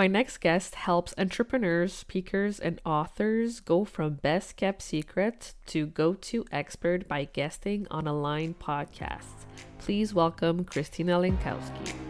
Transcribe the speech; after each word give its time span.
My 0.00 0.06
next 0.06 0.38
guest 0.38 0.76
helps 0.76 1.12
entrepreneurs, 1.18 1.92
speakers, 1.92 2.58
and 2.58 2.80
authors 2.86 3.60
go 3.60 3.84
from 3.84 4.14
best 4.14 4.56
kept 4.56 4.80
secret 4.80 5.52
to 5.66 5.88
go 5.88 6.14
to 6.14 6.46
expert 6.50 7.06
by 7.06 7.24
guesting 7.24 7.86
on 7.90 8.06
Align 8.06 8.54
podcasts. 8.54 9.44
Please 9.76 10.14
welcome 10.14 10.64
Christina 10.64 11.18
Lenkowski. 11.18 12.09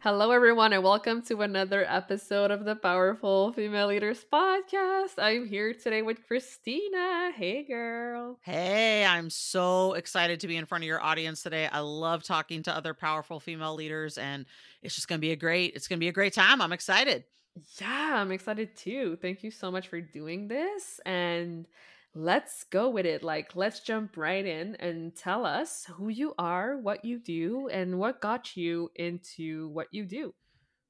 Hello, 0.00 0.30
everyone, 0.30 0.72
and 0.72 0.84
welcome 0.84 1.22
to 1.22 1.42
another 1.42 1.84
episode 1.88 2.52
of 2.52 2.64
the 2.64 2.76
Powerful 2.76 3.52
Female 3.52 3.88
Leaders 3.88 4.24
Podcast. 4.32 5.14
I'm 5.18 5.44
here 5.44 5.74
today 5.74 6.02
with 6.02 6.24
Christina. 6.24 7.32
Hey, 7.34 7.64
girl. 7.64 8.38
Hey, 8.42 9.04
I'm 9.04 9.28
so 9.28 9.94
excited 9.94 10.38
to 10.38 10.46
be 10.46 10.56
in 10.56 10.66
front 10.66 10.84
of 10.84 10.86
your 10.86 11.02
audience 11.02 11.42
today. 11.42 11.66
I 11.66 11.80
love 11.80 12.22
talking 12.22 12.62
to 12.62 12.76
other 12.76 12.94
powerful 12.94 13.40
female 13.40 13.74
leaders, 13.74 14.18
and 14.18 14.46
it's 14.82 14.94
just 14.94 15.08
going 15.08 15.18
to 15.18 15.20
be 15.20 15.32
a 15.32 15.36
great. 15.36 15.74
It's 15.74 15.88
going 15.88 15.98
to 15.98 16.04
be 16.04 16.08
a 16.08 16.12
great 16.12 16.32
time. 16.32 16.62
I'm 16.62 16.72
excited. 16.72 17.24
Yeah, 17.80 18.20
I'm 18.20 18.30
excited 18.30 18.76
too. 18.76 19.18
Thank 19.20 19.42
you 19.42 19.50
so 19.50 19.68
much 19.72 19.88
for 19.88 20.00
doing 20.00 20.46
this, 20.46 21.00
and 21.06 21.66
let's 22.14 22.64
go 22.64 22.90
with 22.90 23.06
it. 23.06 23.22
Like, 23.22 23.54
let's 23.54 23.80
jump 23.80 24.16
right 24.16 24.44
in 24.44 24.76
and 24.76 25.14
tell 25.14 25.44
us 25.44 25.86
who 25.96 26.08
you 26.08 26.34
are, 26.38 26.76
what 26.78 27.04
you 27.04 27.18
do, 27.18 27.68
and 27.68 27.98
what 27.98 28.20
got 28.20 28.56
you 28.56 28.90
into 28.96 29.68
what 29.68 29.88
you 29.90 30.04
do. 30.04 30.34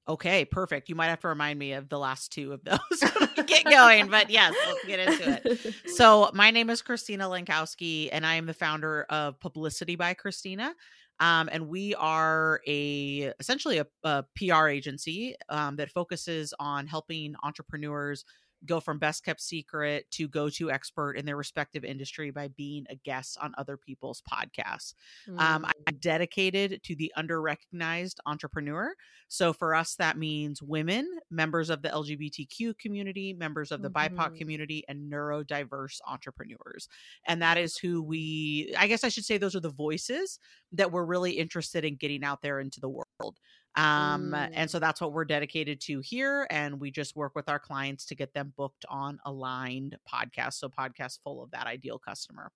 Okay, 0.09 0.47
perfect. 0.47 0.89
You 0.89 0.95
might 0.95 1.09
have 1.09 1.21
to 1.21 1.29
remind 1.29 1.59
me 1.59 1.75
of 1.75 1.91
the 1.91 1.99
last 1.99 2.33
two 2.33 2.53
of 2.53 2.65
those 2.65 3.11
get 3.47 3.65
going, 3.65 4.09
but 4.09 4.31
yes, 4.31 4.55
let's 4.67 4.87
get 4.87 5.01
into 5.01 5.41
it. 5.45 5.75
So, 5.91 6.31
my 6.33 6.51
name 6.51 6.71
is 6.71 6.81
Christina 6.81 7.25
Lenkowski, 7.25 8.09
and 8.11 8.25
I 8.25 8.35
am 8.35 8.47
the 8.47 8.55
founder 8.55 9.05
of 9.11 9.39
Publicity 9.39 9.97
by 9.97 10.15
Christina. 10.15 10.75
Um, 11.21 11.49
and 11.51 11.69
we 11.69 11.95
are 11.97 12.61
a 12.67 13.33
essentially 13.41 13.79
a, 13.79 13.87
a 14.05 14.25
PR 14.37 14.69
agency 14.69 15.35
um, 15.49 15.77
that 15.77 15.91
focuses 15.91 16.55
on 16.61 16.87
helping 16.87 17.35
entrepreneurs 17.43 18.25
go 18.67 18.81
from 18.81 18.99
best 18.99 19.25
kept 19.25 19.41
secret 19.41 20.11
to 20.11 20.29
go 20.29 20.49
to 20.51 20.71
expert 20.71 21.13
in 21.13 21.25
their 21.25 21.37
respective 21.37 21.85
industry 21.85 22.31
by 22.31 22.49
being 22.49 22.85
a 22.91 22.97
guest 22.97 23.39
on 23.41 23.55
other 23.59 23.77
people's 23.77 24.23
podcasts. 24.31 24.95
Mm. 25.29 25.41
Um, 25.41 25.67
I'm 25.87 25.97
dedicated 26.01 26.83
to 26.85 26.95
the 26.97 27.13
underrecognized 27.17 28.17
entrepreneur. 28.27 28.95
So 29.29 29.53
for 29.53 29.75
us, 29.75 29.95
that 29.97 30.19
means 30.19 30.63
women, 30.63 31.09
members 31.31 31.71
of 31.71 31.83
the 31.83 31.89
LGBTQ 31.91 32.79
community, 32.79 33.33
members 33.33 33.71
of 33.71 33.83
the 33.83 33.91
mm-hmm. 33.91 34.17
BIPOC 34.19 34.37
community, 34.37 34.85
and 34.89 35.11
neurodiverse 35.11 35.99
entrepreneurs. 36.07 36.89
And 37.27 37.43
that 37.43 37.59
is 37.59 37.77
who 37.77 38.03
we, 38.03 38.75
I 38.79 38.87
guess 38.87 39.05
I 39.05 39.09
should 39.09 39.25
say, 39.25 39.39
those 39.39 39.55
are 39.55 39.61
the 39.61 39.71
voices 39.71 40.39
that 40.73 40.91
we're 40.91 41.05
really 41.05 41.33
interested 41.33 41.85
in 41.85 41.97
getting 41.97 42.25
out 42.25 42.43
there 42.43 42.61
into 42.61 42.81
the 42.81 42.89
world. 42.89 43.39
Um, 43.79 44.33
mm. 44.33 44.51
and 44.55 44.69
so 44.69 44.81
that's 44.81 45.01
what 45.01 45.13
we're 45.13 45.25
dedicated 45.25 45.81
to 45.83 46.01
here. 46.01 46.49
And 46.51 46.81
we 46.81 46.91
just 46.91 47.15
work 47.15 47.37
with 47.37 47.49
our 47.49 47.61
clients 47.61 48.05
to 48.07 48.17
get 48.17 48.35
them 48.35 48.53
booked 48.57 48.85
on 48.89 49.21
aligned 49.25 49.97
podcasts. 50.13 50.55
So 50.55 50.69
podcasts 50.69 51.21
full 51.23 51.43
of 51.43 51.53
that 51.53 51.69
ideal 51.69 51.99
customer. 51.99 52.51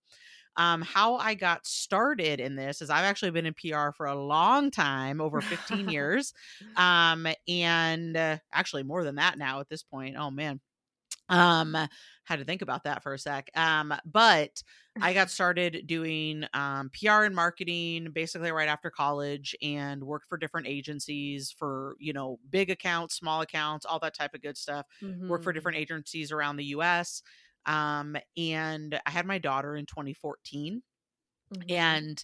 Um, 0.57 0.83
how 0.83 1.17
I 1.17 1.35
got 1.35 1.65
started 1.65 2.41
in 2.41 2.57
this 2.57 2.83
is 2.83 2.91
I've 2.91 3.05
actually 3.05 3.31
been 3.31 3.47
in 3.47 3.55
PR 3.55 3.93
for 3.97 4.07
a 4.07 4.21
long 4.21 4.71
time, 4.71 5.21
over 5.21 5.41
15 5.41 5.89
years. 5.89 6.35
Um, 6.77 7.29
and 7.47 8.17
uh, 8.17 8.39
actually 8.53 8.83
more 8.83 9.05
than 9.05 9.15
that 9.15 9.39
now 9.39 9.61
at 9.61 9.69
this 9.69 9.85
point. 9.85 10.17
Oh 10.19 10.31
man. 10.31 10.61
Um, 11.29 11.77
had 12.25 12.41
to 12.41 12.45
think 12.45 12.63
about 12.63 12.85
that 12.85 13.03
for 13.03 13.15
a 13.15 13.19
sec. 13.19 13.49
Um, 13.55 13.95
but 14.05 14.63
I 15.01 15.15
got 15.15 15.31
started 15.31 15.85
doing 15.87 16.45
um, 16.53 16.91
PR 16.91 17.23
and 17.23 17.35
marketing 17.35 18.09
basically 18.13 18.53
right 18.53 18.69
after 18.69 18.91
college 18.91 19.57
and 19.63 20.03
worked 20.03 20.27
for 20.27 20.37
different 20.37 20.67
agencies 20.67 21.55
for, 21.57 21.97
you 21.99 22.13
know, 22.13 22.39
big 22.51 22.71
accounts, 22.71 23.17
small 23.17 23.41
accounts, 23.41 23.87
all 23.87 23.99
that 24.01 24.15
type 24.15 24.35
of 24.35 24.43
good 24.43 24.59
stuff. 24.59 24.87
Mm-hmm. 25.03 25.29
Worked 25.29 25.45
for 25.45 25.53
different 25.53 25.79
agencies 25.79 26.31
around 26.31 26.57
the 26.57 26.67
US. 26.67 27.23
Um, 27.65 28.17
and 28.37 29.01
I 29.07 29.11
had 29.11 29.25
my 29.25 29.39
daughter 29.39 29.77
in 29.77 29.87
2014. 29.87 30.83
Mm-hmm. 31.55 31.63
And 31.71 32.23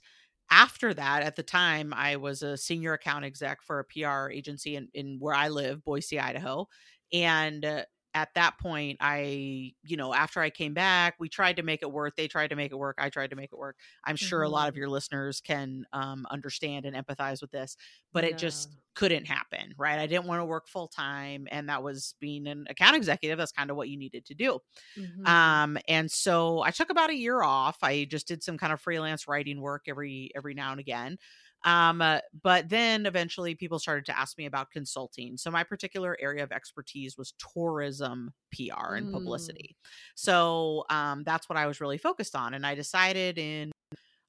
after 0.51 0.93
that, 0.95 1.23
at 1.23 1.37
the 1.37 1.43
time, 1.43 1.95
I 1.95 2.17
was 2.17 2.43
a 2.43 2.57
senior 2.57 2.95
account 2.95 3.25
exec 3.25 3.63
for 3.63 3.81
a 3.81 3.85
PR 3.85 4.31
agency 4.31 4.77
in, 4.77 4.89
in 4.95 5.17
where 5.21 5.35
I 5.35 5.49
live, 5.49 5.85
Boise, 5.85 6.19
Idaho. 6.19 6.69
And 7.13 7.65
uh, 7.65 7.85
at 8.15 8.33
that 8.35 8.59
point 8.59 8.97
i 9.01 9.73
you 9.85 9.97
know 9.97 10.15
after 10.15 10.41
i 10.41 10.51
came 10.51 10.75
back 10.75 11.15
we 11.19 11.29
tried 11.29 11.57
to 11.57 11.63
make 11.63 11.83
it 11.83 11.91
work 11.91 12.17
they 12.17 12.27
tried 12.27 12.49
to 12.49 12.57
make 12.57 12.73
it 12.73 12.77
work 12.77 12.97
i 12.99 13.09
tried 13.09 13.31
to 13.31 13.37
make 13.37 13.51
it 13.53 13.59
work 13.59 13.77
i'm 14.05 14.17
sure 14.17 14.41
mm-hmm. 14.41 14.47
a 14.47 14.55
lot 14.55 14.69
of 14.69 14.75
mm-hmm. 14.75 14.81
your 14.81 14.89
listeners 14.89 15.41
can 15.41 15.85
um, 15.93 16.27
understand 16.31 16.87
and 16.87 16.97
empathize 16.97 17.41
with 17.41 17.51
this 17.51 17.77
but 18.13 18.25
yeah. 18.25 18.31
it 18.31 18.39
just 18.39 18.71
couldn't 18.95 19.27
happen 19.27 19.75
right 19.77 19.99
i 19.99 20.07
didn't 20.07 20.27
want 20.27 20.41
to 20.41 20.45
work 20.45 20.69
full 20.69 20.89
time 20.89 21.47
and 21.51 21.69
that 21.69 21.83
was 21.83 22.15
being 22.21 22.47
an 22.47 22.67
account 22.69 22.97
executive 22.97 23.39
that's 23.39 23.53
kind 23.53 23.71
of 23.71 23.77
what 23.77 23.89
you 23.89 23.97
needed 23.97 24.25
to 24.25 24.35
do 24.35 24.59
mm-hmm. 24.99 25.27
um, 25.27 25.79
and 25.87 26.11
so 26.11 26.61
i 26.63 26.71
took 26.71 26.91
about 26.91 27.11
a 27.11 27.17
year 27.17 27.43
off 27.43 27.77
i 27.83 28.05
just 28.05 28.27
did 28.27 28.43
some 28.43 28.59
kind 28.59 28.73
of 28.73 28.81
freelance 28.81 29.29
writing 29.29 29.61
work 29.61 29.85
every 29.87 30.31
every 30.35 30.55
now 30.55 30.71
and 30.71 30.81
again 30.81 31.19
um, 31.65 32.01
uh, 32.01 32.21
but 32.43 32.69
then 32.69 33.07
eventually 33.07 33.55
people 33.55 33.79
started 33.79 34.07
to 34.07 34.19
ask 34.19 34.39
me 34.39 34.47
about 34.47 34.71
consulting. 34.71 35.37
So 35.37 35.51
my 35.51 35.65
particular 35.65 36.17
area 36.21 36.45
of 36.45 36.53
expertise 36.53 37.19
was 37.19 37.35
tourism 37.55 38.33
PR 38.53 38.95
and 38.95 39.09
mm. 39.09 39.13
publicity. 39.13 39.77
So 40.15 40.85
um, 40.91 41.25
that's 41.25 41.49
what 41.49 41.59
I 41.59 41.67
was 41.67 41.81
really 41.81 41.99
focused 41.99 42.37
on. 42.37 42.55
And 42.55 42.65
I 42.65 42.75
decided 42.75 43.39
in 43.39 43.73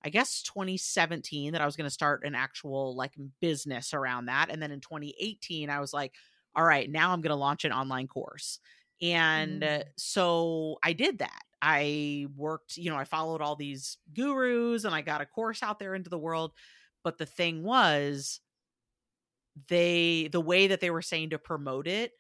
I 0.04 0.10
guess 0.10 0.44
2017 0.44 1.52
that 1.52 1.62
I 1.62 1.66
was 1.66 1.76
going 1.76 1.86
to 1.86 1.94
start 1.94 2.24
an 2.24 2.34
actual 2.34 2.96
like 2.96 3.14
business 3.42 3.94
around 3.94 4.28
that. 4.28 4.48
And 4.50 4.62
then 4.62 4.72
in 4.72 4.80
2018, 4.80 5.70
I 5.70 5.80
was 5.80 5.94
like, 5.94 6.14
all 6.56 6.64
right, 6.64 6.90
now 6.90 7.12
I'm 7.12 7.22
going 7.22 7.32
to 7.32 7.36
launch 7.36 7.66
an 7.66 7.74
online 7.74 8.08
course. 8.08 8.60
And 9.02 9.62
mm. 9.62 9.84
so 9.98 10.78
I 10.84 10.94
did 10.94 11.20
that. 11.20 11.42
I 11.62 12.28
worked, 12.38 12.78
you 12.78 12.90
know, 12.90 12.96
I 12.96 13.04
followed 13.04 13.42
all 13.42 13.58
these 13.58 13.98
gurus 14.14 14.86
and 14.86 14.96
I 14.96 15.02
got 15.02 15.22
a 15.22 15.26
course 15.26 15.62
out 15.62 15.80
there 15.80 15.96
into 15.96 16.10
the 16.10 16.18
world. 16.18 16.54
But 17.04 17.18
the 17.18 17.26
thing 17.26 17.64
was, 17.64 18.40
they 19.68 20.30
the 20.32 20.42
way 20.42 20.68
that 20.68 20.80
they 20.80 20.92
were 20.92 21.02
saying 21.02 21.32
to 21.32 21.40
promote 21.40 21.88
it 21.88 22.12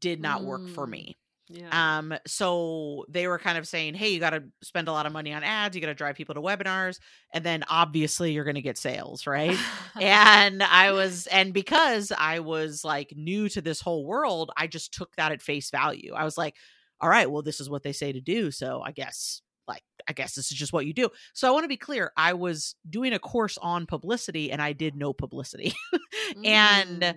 did 0.00 0.20
not 0.20 0.42
mm. 0.42 0.44
work 0.44 0.68
for 0.68 0.86
mm. 0.86 0.90
me. 0.90 1.18
Yeah. 1.50 1.98
Um, 1.98 2.14
so 2.26 3.06
they 3.08 3.26
were 3.26 3.38
kind 3.38 3.56
of 3.56 3.66
saying, 3.66 3.94
Hey, 3.94 4.10
you 4.10 4.20
got 4.20 4.30
to 4.30 4.44
spend 4.62 4.88
a 4.88 4.92
lot 4.92 5.06
of 5.06 5.12
money 5.12 5.32
on 5.32 5.42
ads. 5.42 5.74
You 5.74 5.80
got 5.80 5.88
to 5.88 5.94
drive 5.94 6.14
people 6.14 6.34
to 6.34 6.42
webinars. 6.42 6.98
And 7.32 7.42
then 7.42 7.64
obviously 7.68 8.32
you're 8.32 8.44
going 8.44 8.56
to 8.56 8.62
get 8.62 8.76
sales. 8.76 9.26
Right. 9.26 9.56
and 10.00 10.62
I 10.62 10.92
was, 10.92 11.26
and 11.28 11.54
because 11.54 12.12
I 12.16 12.40
was 12.40 12.84
like 12.84 13.14
new 13.16 13.48
to 13.50 13.62
this 13.62 13.80
whole 13.80 14.04
world, 14.04 14.50
I 14.56 14.66
just 14.66 14.92
took 14.92 15.14
that 15.16 15.32
at 15.32 15.40
face 15.40 15.70
value. 15.70 16.12
I 16.14 16.24
was 16.24 16.36
like, 16.36 16.54
all 17.00 17.08
right, 17.08 17.30
well, 17.30 17.42
this 17.42 17.60
is 17.60 17.70
what 17.70 17.82
they 17.82 17.92
say 17.92 18.12
to 18.12 18.20
do. 18.20 18.50
So 18.50 18.82
I 18.84 18.92
guess 18.92 19.40
like 19.68 19.82
i 20.08 20.12
guess 20.12 20.34
this 20.34 20.50
is 20.50 20.56
just 20.56 20.72
what 20.72 20.86
you 20.86 20.92
do 20.92 21.08
so 21.34 21.46
i 21.46 21.50
want 21.50 21.64
to 21.64 21.68
be 21.68 21.76
clear 21.76 22.10
i 22.16 22.32
was 22.32 22.74
doing 22.88 23.12
a 23.12 23.18
course 23.18 23.58
on 23.58 23.86
publicity 23.86 24.50
and 24.50 24.60
i 24.60 24.72
did 24.72 24.96
no 24.96 25.12
publicity 25.12 25.74
mm. 26.34 26.46
and 26.46 27.14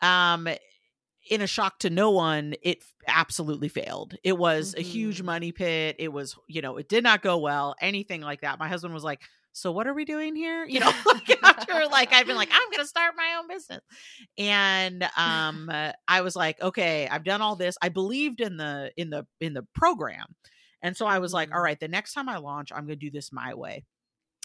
um 0.00 0.48
in 1.30 1.40
a 1.40 1.46
shock 1.46 1.78
to 1.78 1.90
no 1.90 2.10
one 2.10 2.54
it 2.62 2.84
absolutely 3.08 3.68
failed 3.68 4.16
it 4.22 4.36
was 4.36 4.70
mm-hmm. 4.70 4.80
a 4.80 4.82
huge 4.82 5.18
mm-hmm. 5.18 5.26
money 5.26 5.52
pit 5.52 5.96
it 5.98 6.12
was 6.12 6.36
you 6.48 6.60
know 6.60 6.76
it 6.76 6.88
did 6.88 7.02
not 7.02 7.22
go 7.22 7.38
well 7.38 7.74
anything 7.80 8.20
like 8.20 8.40
that 8.42 8.58
my 8.58 8.68
husband 8.68 8.92
was 8.92 9.04
like 9.04 9.20
so 9.52 9.70
what 9.70 9.86
are 9.86 9.94
we 9.94 10.04
doing 10.04 10.34
here? 10.34 10.64
You 10.64 10.80
know, 10.80 10.90
like 11.06 11.42
after 11.42 11.86
like 11.86 12.12
I've 12.12 12.26
been 12.26 12.36
like, 12.36 12.48
I'm 12.50 12.70
gonna 12.70 12.86
start 12.86 13.14
my 13.16 13.36
own 13.38 13.48
business. 13.48 13.80
And 14.38 15.02
um 15.16 15.70
I 16.08 16.20
was 16.22 16.34
like, 16.34 16.60
okay, 16.60 17.06
I've 17.08 17.24
done 17.24 17.42
all 17.42 17.56
this. 17.56 17.76
I 17.82 17.90
believed 17.90 18.40
in 18.40 18.56
the 18.56 18.92
in 18.96 19.10
the 19.10 19.26
in 19.40 19.54
the 19.54 19.66
program. 19.74 20.26
And 20.82 20.96
so 20.96 21.06
I 21.06 21.18
was 21.18 21.32
like, 21.32 21.50
all 21.54 21.62
Mm. 21.62 21.78
the 21.80 21.88
next 21.88 22.14
time 22.14 22.28
I 22.28 22.38
launch, 22.38 22.72
I'm 22.72 22.84
gonna 22.86 22.96
do 22.96 23.10
this 23.10 23.32
my 23.32 23.54
way. 23.54 23.84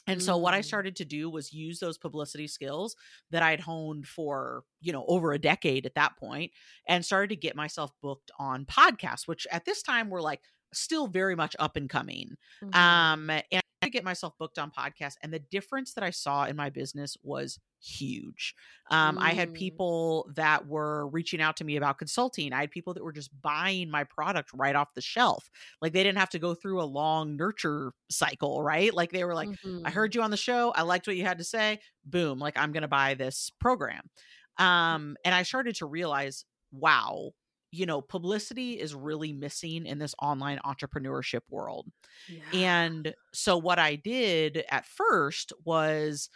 And 0.07 0.21
so 0.23 0.37
what 0.37 0.53
I 0.53 0.61
Mm. 0.61 0.61
started 0.61 0.95
to 0.97 1.05
do 1.05 1.29
was 1.29 1.51
use 1.53 1.79
those 1.79 1.97
publicity 1.97 2.47
skills 2.47 2.95
that 3.29 3.43
I'd 3.43 3.59
honed 3.59 4.07
for, 4.07 4.63
you 4.79 4.93
know, 4.93 5.05
over 5.07 5.33
a 5.33 5.39
decade 5.39 5.85
at 5.85 5.95
that 5.95 6.17
point 6.17 6.53
and 6.87 7.05
started 7.05 7.29
to 7.29 7.35
get 7.35 7.55
myself 7.57 7.91
booked 8.01 8.31
on 8.39 8.65
podcasts, 8.65 9.27
which 9.27 9.45
at 9.51 9.65
this 9.65 9.81
time 9.83 10.09
were 10.09 10.21
like 10.21 10.41
still 10.73 11.07
very 11.07 11.35
much 11.35 11.55
up 11.59 11.75
and 11.75 11.89
coming. 11.89 12.35
Mhm. 12.61 13.01
Um, 13.11 13.29
and 13.29 13.61
I 13.87 13.89
get 13.89 14.03
myself 14.03 14.37
booked 14.37 14.59
on 14.59 14.71
podcasts, 14.71 15.15
and 15.23 15.33
the 15.33 15.39
difference 15.39 15.93
that 15.95 16.03
I 16.03 16.11
saw 16.11 16.45
in 16.45 16.55
my 16.55 16.69
business 16.69 17.17
was 17.23 17.59
huge. 17.79 18.55
Um, 18.91 19.17
I 19.21 19.33
had 19.33 19.53
Mm. 19.53 19.53
people 19.53 20.29
that 20.35 20.67
were 20.67 21.07
reaching 21.09 21.41
out 21.41 21.57
to 21.57 21.63
me 21.63 21.75
about 21.75 21.97
consulting. 21.99 22.53
I 22.53 22.61
had 22.61 22.71
people 22.71 22.93
that 22.93 23.03
were 23.03 23.11
just 23.13 23.29
buying 23.41 23.89
my 23.89 24.03
product 24.03 24.51
right 24.53 24.75
off 24.75 24.93
the 24.95 25.01
shelf. 25.01 25.49
Like 25.81 25.93
they 25.93 26.03
didn't 26.03 26.17
have 26.19 26.29
to 26.31 26.39
go 26.39 26.53
through 26.55 26.81
a 26.81 26.85
long 26.85 27.35
nurture 27.35 27.93
cycle, 28.09 28.63
right? 28.63 28.93
Like 28.93 29.11
they 29.11 29.23
were 29.23 29.35
like, 29.35 29.51
I 29.85 29.91
Mhm. 29.91 29.91
heard 29.91 30.15
you 30.15 30.21
on 30.21 30.31
the 30.31 30.37
show. 30.37 30.71
I 30.71 30.81
liked 30.83 31.07
what 31.07 31.15
you 31.17 31.23
had 31.25 31.37
to 31.37 31.43
say. 31.43 31.79
Boom, 32.05 32.39
like 32.39 32.57
I'm 32.57 32.71
going 32.71 32.81
to 32.81 32.87
buy 32.87 33.13
this 33.13 33.49
program. 33.59 34.09
Um, 34.57 35.17
and 35.23 35.35
I 35.35 35.43
started 35.43 35.75
to 35.77 35.85
realize, 35.85 36.45
wow, 36.71 37.31
you 37.71 37.85
know, 37.85 38.01
publicity 38.01 38.73
is 38.79 38.95
really 38.95 39.33
missing 39.33 39.85
in 39.85 39.99
this 39.99 40.15
online 40.21 40.59
entrepreneurship 40.65 41.41
world. 41.49 41.87
Yeah. 42.27 42.41
And 42.53 43.13
so 43.33 43.57
what 43.57 43.79
I 43.79 43.95
did 43.95 44.63
at 44.69 44.85
first 44.85 45.51
was, 45.65 46.29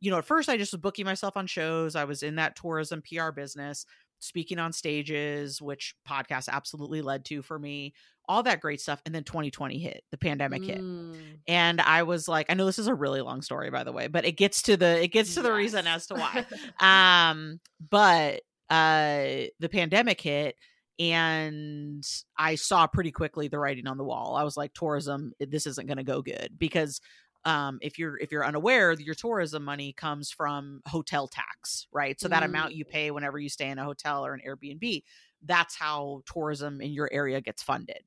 you 0.00 0.10
know, 0.10 0.18
at 0.18 0.24
first 0.24 0.48
I 0.48 0.56
just 0.56 0.72
was 0.72 0.80
booking 0.80 1.04
myself 1.04 1.36
on 1.36 1.46
shows. 1.46 1.96
I 1.96 2.04
was 2.04 2.22
in 2.22 2.36
that 2.36 2.54
tourism 2.56 3.02
PR 3.02 3.30
business, 3.32 3.84
speaking 4.20 4.58
on 4.58 4.72
stages, 4.72 5.60
which 5.60 5.94
podcasts 6.08 6.48
absolutely 6.48 7.02
led 7.02 7.24
to 7.26 7.42
for 7.42 7.58
me, 7.58 7.92
all 8.28 8.42
that 8.42 8.60
great 8.60 8.80
stuff. 8.80 9.00
And 9.06 9.14
then 9.14 9.24
2020 9.24 9.78
hit, 9.78 10.02
the 10.10 10.18
pandemic 10.18 10.64
hit 10.64 10.78
Mm. 10.78 11.16
and 11.46 11.80
i 11.80 12.02
was 12.02 12.26
like 12.28 12.46
i 12.48 12.54
know 12.54 12.66
this 12.66 12.78
is 12.78 12.88
a 12.88 12.94
really 12.94 13.20
long 13.20 13.40
story 13.42 13.70
by 13.70 13.84
the 13.84 13.92
way 13.92 14.06
but 14.08 14.24
it 14.24 14.32
gets 14.32 14.62
to 14.62 14.76
the 14.76 15.02
it 15.02 15.08
gets 15.08 15.34
to 15.34 15.42
the 15.42 15.52
reason 15.52 15.86
as 15.86 16.06
to 16.08 16.14
why 16.14 16.44
um 16.80 17.60
but 17.90 18.42
uh 18.70 19.46
the 19.60 19.68
pandemic 19.70 20.20
hit 20.20 20.56
and 20.98 22.06
i 22.38 22.54
saw 22.54 22.86
pretty 22.86 23.10
quickly 23.10 23.48
the 23.48 23.58
writing 23.58 23.86
on 23.86 23.98
the 23.98 24.04
wall. 24.04 24.34
I 24.36 24.44
was 24.44 24.56
like 24.56 24.72
tourism 24.72 25.32
this 25.40 25.66
isn't 25.66 25.86
going 25.86 25.98
to 25.98 26.04
go 26.04 26.22
good 26.22 26.50
because 26.58 27.00
um 27.44 27.78
if 27.82 27.98
you're 27.98 28.18
if 28.18 28.32
you're 28.32 28.46
unaware 28.46 28.92
your 28.94 29.14
tourism 29.14 29.64
money 29.64 29.92
comes 29.92 30.30
from 30.30 30.80
hotel 30.86 31.28
tax 31.28 31.86
right? 31.92 32.18
So 32.20 32.28
that 32.28 32.42
amount 32.42 32.74
you 32.74 32.84
pay 32.84 33.10
whenever 33.10 33.38
you 33.38 33.48
stay 33.48 33.68
in 33.68 33.78
a 33.78 33.84
hotel 33.84 34.24
or 34.24 34.34
an 34.34 34.40
airbnb 34.46 35.02
that's 35.44 35.76
how 35.76 36.22
tourism 36.26 36.80
in 36.80 36.92
your 36.92 37.08
area 37.12 37.40
gets 37.40 37.62
funded. 37.62 38.00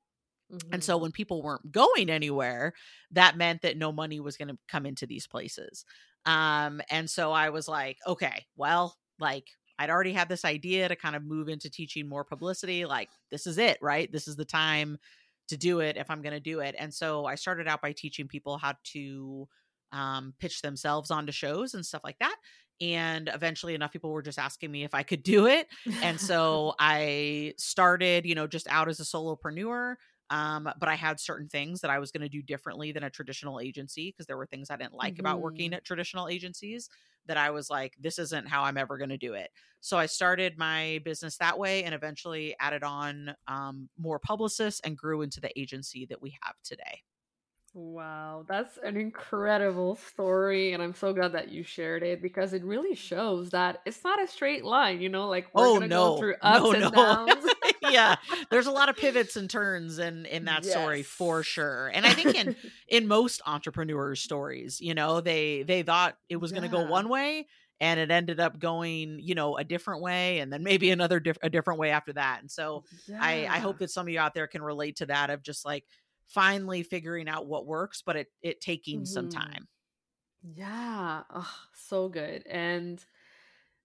And 0.72 0.84
so 0.84 0.98
when 0.98 1.12
people 1.12 1.44
weren't 1.44 1.72
going 1.72 2.10
anywhere, 2.10 2.74
that 3.12 3.38
meant 3.38 3.62
that 3.62 3.78
no 3.78 3.92
money 3.92 4.20
was 4.20 4.36
going 4.36 4.48
to 4.48 4.58
come 4.68 4.88
into 4.88 5.06
these 5.06 5.28
places. 5.28 5.86
Um, 6.26 6.82
and 6.90 7.08
so 7.10 7.32
I 7.32 7.50
was 7.50 7.68
like, 7.68 8.00
okay, 8.08 8.46
well, 8.56 8.98
like 9.20 9.46
I'd 9.80 9.90
already 9.90 10.14
had 10.14 10.30
this 10.30 10.46
idea 10.46 10.88
to 10.90 10.96
kind 10.96 11.16
of 11.16 11.24
move 11.24 11.50
into 11.50 11.70
teaching 11.72 12.08
more 12.08 12.26
publicity. 12.26 12.86
Like, 12.86 13.10
this 13.32 13.48
is 13.48 13.58
it, 13.58 13.80
right? 13.82 14.12
This 14.12 14.28
is 14.28 14.36
the 14.38 14.46
time 14.46 15.00
to 15.48 15.58
do 15.58 15.80
it 15.80 15.98
if 15.98 16.12
I'm 16.12 16.22
going 16.22 16.34
to 16.34 16.40
do 16.40 16.60
it. 16.60 16.76
And 16.78 16.94
so 16.94 17.26
I 17.26 17.36
started 17.36 17.68
out 17.68 17.82
by 17.82 17.94
teaching 17.94 18.28
people 18.28 18.58
how 18.58 18.76
to 18.86 19.48
um, 19.92 20.36
pitch 20.40 20.62
themselves 20.62 21.10
onto 21.10 21.32
shows 21.32 21.74
and 21.74 21.86
stuff 21.86 22.04
like 22.04 22.20
that. 22.20 22.38
And 22.82 23.30
eventually, 23.34 23.76
enough 23.76 23.92
people 23.92 24.12
were 24.12 24.22
just 24.22 24.40
asking 24.40 24.72
me 24.72 24.84
if 24.84 24.94
I 24.94 25.04
could 25.04 25.24
do 25.24 25.48
it. 25.48 25.68
And 26.02 26.22
so 26.22 26.76
I 26.80 27.54
started, 27.58 28.26
you 28.26 28.36
know, 28.36 28.48
just 28.48 28.68
out 28.70 28.88
as 28.88 29.00
a 29.00 29.04
solopreneur. 29.04 29.96
Um, 30.30 30.72
but 30.80 30.88
I 30.88 30.94
had 30.96 31.20
certain 31.20 31.50
things 31.50 31.82
that 31.82 31.90
I 31.90 31.98
was 32.00 32.12
going 32.12 32.22
to 32.22 32.30
do 32.30 32.44
differently 32.44 32.92
than 32.92 33.04
a 33.04 33.10
traditional 33.10 33.60
agency 33.60 34.10
because 34.12 34.28
there 34.28 34.38
were 34.38 34.46
things 34.46 34.70
I 34.70 34.78
didn't 34.78 34.94
like 34.94 35.18
about 35.18 35.42
working 35.42 35.74
Mhm. 35.74 35.74
at 35.74 35.84
traditional 35.84 36.28
agencies 36.28 36.88
that 37.28 37.38
I 37.38 37.52
was 37.52 37.70
like, 37.70 37.94
this 38.00 38.20
isn't 38.20 38.48
how 38.48 38.64
I'm 38.64 38.78
ever 38.78 38.98
going 38.98 39.10
to 39.10 39.18
do 39.18 39.34
it. 39.34 39.50
So 39.82 39.98
I 39.98 40.08
started 40.08 40.58
my 40.58 41.00
business 41.06 41.38
that 41.38 41.58
way 41.58 41.84
and 41.84 41.96
eventually 41.96 42.56
added 42.60 42.84
on 42.84 43.34
um, 43.48 43.90
more 43.98 44.20
publicists 44.20 44.82
and 44.84 44.98
grew 44.98 45.22
into 45.22 45.40
the 45.40 45.58
agency 45.60 46.06
that 46.10 46.22
we 46.22 46.36
have 46.42 46.56
today. 46.64 47.04
Wow, 47.74 48.46
that's 48.48 48.78
an 48.80 48.98
incredible 48.98 49.96
story, 49.96 50.74
and 50.74 50.82
I'm 50.82 50.96
so 50.96 51.14
glad 51.14 51.34
that 51.34 51.50
you 51.50 51.62
shared 51.64 52.02
it 52.02 52.20
because 52.20 52.52
it 52.54 52.64
really 52.64 52.96
shows 52.96 53.52
that 53.52 53.82
it's 53.86 54.04
not 54.04 54.22
a 54.22 54.28
straight 54.28 54.66
line, 54.66 55.02
you 55.02 55.10
know, 55.10 55.28
like 55.30 55.54
we're 55.54 55.70
Oh, 55.72 55.72
gonna 55.72 55.88
no. 55.88 55.90
go 55.90 56.10
through 56.12 56.36
ups 56.42 56.74
No, 56.74 56.74
and 56.74 56.92
no. 56.92 56.92
downs. 56.92 57.54
yeah, 57.82 58.16
there's 58.50 58.68
a 58.68 58.72
lot 58.72 58.90
of 58.90 58.98
pivots 58.98 59.36
and 59.36 59.50
turns 59.50 60.00
in 60.00 60.26
in 60.26 60.46
that 60.46 60.64
story 60.66 61.04
for 61.04 61.44
sure. 61.44 61.90
And 61.94 62.06
I 62.06 62.14
think 62.14 62.34
in 62.36 62.54
in 62.88 63.08
most 63.08 63.42
entrepreneurs 63.46 64.22
stories 64.22 64.80
you 64.80 64.94
know 64.94 65.22
they 65.22 65.64
they 65.64 65.84
thought 65.84 66.18
it 66.30 66.38
was 66.38 66.52
going 66.52 66.64
to 66.64 66.70
go 66.70 66.82
one 66.82 67.10
way 67.10 67.48
and 67.82 68.00
it 68.00 68.12
ended 68.12 68.40
up 68.40 68.60
going 68.60 69.20
you 69.20 69.36
know 69.36 69.58
a 69.58 69.64
different 69.64 70.02
way 70.02 70.40
and 70.40 70.52
then 70.54 70.64
maybe 70.64 70.92
another 70.92 71.20
diff- 71.20 71.38
a 71.44 71.50
different 71.50 71.80
way 71.80 71.92
after 71.92 72.14
that 72.14 72.40
and 72.42 72.50
so 72.52 72.84
i 73.20 73.48
i 73.50 73.60
hope 73.60 73.80
that 73.80 73.90
some 73.92 74.08
of 74.08 74.14
you 74.14 74.20
out 74.20 74.34
there 74.34 74.48
can 74.48 74.62
relate 74.62 74.98
to 74.98 75.06
that 75.08 75.30
of 75.30 75.42
just 75.44 75.66
like 75.66 75.86
finally 76.30 76.84
figuring 76.84 77.30
out 77.30 77.48
what 77.48 77.68
works 77.68 78.02
but 78.04 78.16
it 78.16 78.28
it 78.42 78.62
taking 78.62 79.06
some 79.06 79.28
Mhm. 79.28 79.30
time 79.30 79.68
Yeah, 80.44 81.24
ugh, 81.30 81.48
so 81.74 82.10
good. 82.10 82.46
And 82.48 83.04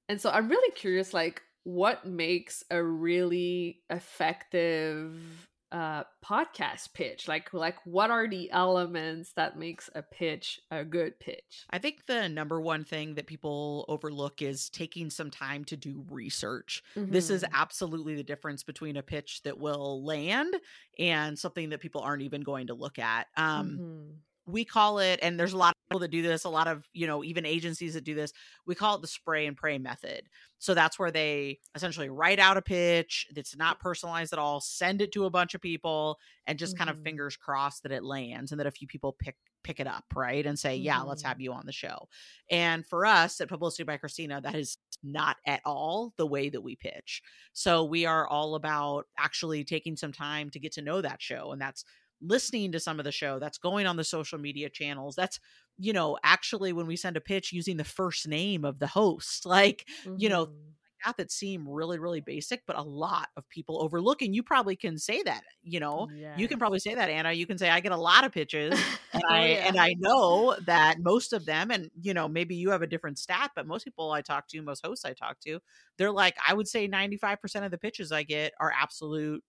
and 0.09 0.21
so 0.21 0.31
I'm 0.31 0.49
really 0.51 0.73
curious 0.75 1.15
like 1.15 1.43
what 1.65 2.07
makes 2.07 2.65
a 2.71 2.83
really 2.83 3.85
effective 3.91 5.49
uh 5.75 6.05
podcast 6.25 6.95
pitch? 6.95 7.29
Like 7.29 7.53
like 7.53 7.77
what 7.85 8.11
are 8.11 8.29
the 8.29 8.51
elements 8.53 9.33
that 9.35 9.59
makes 9.59 9.91
a 9.95 10.03
pitch 10.03 10.61
a 10.71 10.85
good 10.85 11.19
pitch? 11.21 11.67
I 11.71 11.79
think 11.79 12.07
the 12.07 12.29
number 12.29 12.61
one 12.61 12.85
thing 12.85 13.17
that 13.17 13.27
people 13.27 13.85
overlook 13.89 14.41
is 14.43 14.71
taking 14.71 15.11
some 15.11 15.31
time 15.31 15.65
to 15.67 15.77
do 15.77 16.07
research. 16.11 16.83
This 17.11 17.31
is 17.31 17.45
Mhm. 17.45 17.51
absolutely 17.53 18.15
the 18.15 18.25
difference 18.25 18.63
between 18.63 18.97
a 18.97 19.03
pitch 19.03 19.43
that 19.43 19.59
will 19.59 20.05
land 20.05 20.57
and 20.99 21.39
something 21.39 21.71
that 21.71 21.81
people 21.81 22.03
aren't 22.03 22.23
even 22.23 22.43
going 22.43 22.69
to 22.69 22.75
look 22.75 22.99
at. 23.01 23.29
Um, 23.37 23.81
Mhm. 23.81 24.23
we 24.47 24.65
call 24.65 24.99
it 25.01 25.21
and 25.23 25.41
there's 25.41 25.55
a 25.55 25.59
lot 25.59 25.74
people 25.95 26.01
that 26.01 26.11
do 26.11 26.23
this 26.23 26.45
a 26.45 26.49
lot 26.49 26.67
of 26.67 26.89
you 26.93 27.07
know 27.07 27.23
even 27.23 27.47
agencies 27.47 27.95
that 27.95 28.05
do 28.05 28.15
this 28.15 28.33
we 28.67 28.75
call 28.75 28.97
it 28.97 29.01
the 29.01 29.07
spray 29.07 29.47
and 29.47 29.57
pray 29.57 29.79
method 29.79 30.29
so 30.59 30.75
that's 30.75 30.99
where 30.99 31.11
they 31.13 31.59
essentially 31.75 32.09
write 32.09 32.39
out 32.41 32.57
a 32.57 32.63
pitch 32.63 33.27
that's 33.35 33.57
not 33.57 33.79
personalized 33.81 34.33
at 34.33 34.39
all 34.39 34.61
send 34.61 35.01
it 35.01 35.13
to 35.13 35.25
a 35.25 35.31
bunch 35.31 35.55
of 35.55 35.61
people 35.61 36.19
and 36.47 36.59
just 36.59 36.77
kind 36.77 36.91
of 36.91 36.97
Mhm. 36.97 37.03
fingers 37.03 37.37
crossed 37.37 37.83
that 37.85 37.93
it 37.93 38.03
lands 38.03 38.51
and 38.51 38.59
that 38.59 38.67
a 38.67 38.71
few 38.73 38.89
people 38.89 39.13
pick 39.13 39.37
pick 39.63 39.81
it 39.81 39.87
up 39.87 40.05
right 40.15 40.45
and 40.47 40.59
say 40.59 40.77
yeah 40.77 41.01
let's 41.01 41.23
Mhm. 41.23 41.29
have 41.29 41.41
you 41.41 41.53
on 41.53 41.65
the 41.67 41.73
show 41.73 42.09
and 42.51 42.87
for 42.87 43.07
us 43.07 43.41
at 43.41 43.49
publicity 43.49 43.83
by 43.85 43.97
christina 43.97 44.41
that 44.41 44.55
is 44.55 44.79
not 45.03 45.37
at 45.47 45.61
all 45.65 46.13
the 46.17 46.27
way 46.27 46.49
that 46.49 46.61
we 46.63 46.77
pitch 46.77 47.23
so 47.53 47.85
we 47.85 48.05
are 48.07 48.27
all 48.29 48.55
about 48.57 49.07
actually 49.19 49.65
taking 49.65 49.97
some 49.97 50.13
time 50.13 50.51
to 50.51 50.59
get 50.59 50.73
to 50.73 50.83
know 50.83 51.01
that 51.01 51.23
show 51.23 51.53
and 51.53 51.61
that's 51.61 51.85
listening 52.27 52.73
to 52.73 52.81
some 52.81 52.99
of 52.99 53.05
the 53.05 53.13
show 53.13 53.39
that's 53.39 53.59
going 53.59 53.87
on 53.87 53.97
the 53.97 54.05
social 54.05 54.39
media 54.39 54.69
channels 54.71 55.15
that's 55.17 55.39
you 55.79 55.93
know 55.93 56.19
actually 56.25 56.73
when 56.73 56.87
we 56.87 56.97
send 56.97 57.17
a 57.17 57.21
pitch 57.21 57.53
using 57.53 57.77
the 57.77 57.85
first 57.85 58.29
name 58.29 58.65
of 58.65 58.79
the 58.79 58.87
host 58.87 59.47
like 59.47 59.89
you 60.17 60.29
know 60.29 60.47
Mhm. 60.47 60.75
that 61.05 61.17
that 61.19 61.31
seem 61.31 61.69
really 61.69 61.99
really 61.99 62.21
basic 62.21 62.63
but 62.67 62.79
a 62.79 62.83
lot 62.83 63.29
of 63.37 63.47
people 63.51 63.83
overlook 63.83 64.23
and 64.23 64.35
you 64.35 64.43
probably 64.43 64.75
can 64.77 64.97
say 64.99 65.23
that 65.23 65.43
you 65.63 65.79
know 65.79 66.09
you 66.33 66.49
can 66.49 66.59
probably 66.59 66.79
say 66.79 66.95
that 66.95 67.11
anna 67.11 67.33
you 67.33 67.47
can 67.47 67.59
say 67.59 67.69
i 67.69 67.81
get 67.81 67.93
a 67.93 67.97
lot 67.97 68.25
of 68.25 68.33
pitches 68.33 68.83
and 69.13 69.23
Oh, 69.31 69.45
i 69.45 69.47
yeah. 69.47 69.67
and 69.67 69.77
i 69.79 69.95
know 69.99 70.57
that 70.65 70.97
most 71.01 71.33
of 71.35 71.45
them 71.45 71.71
and 71.71 71.91
you 72.01 72.15
know 72.15 72.27
maybe 72.27 72.55
you 72.57 72.71
have 72.71 72.81
a 72.83 72.87
different 72.87 73.19
stat 73.19 73.51
but 73.55 73.67
most 73.67 73.85
people 73.85 74.13
i 74.13 74.23
talk 74.23 74.49
to 74.49 74.63
most 74.63 74.85
hosts 74.85 75.05
i 75.05 75.13
talk 75.13 75.39
to 75.41 75.61
they're 75.99 76.13
like 76.13 76.37
i 76.47 76.55
would 76.55 76.69
say 76.69 76.87
95% 76.87 77.65
of 77.67 77.71
the 77.71 77.79
pitches 77.79 78.11
i 78.11 78.23
get 78.23 78.53
are 78.59 78.73
absolute 78.73 79.45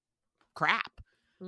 crap 0.55 1.01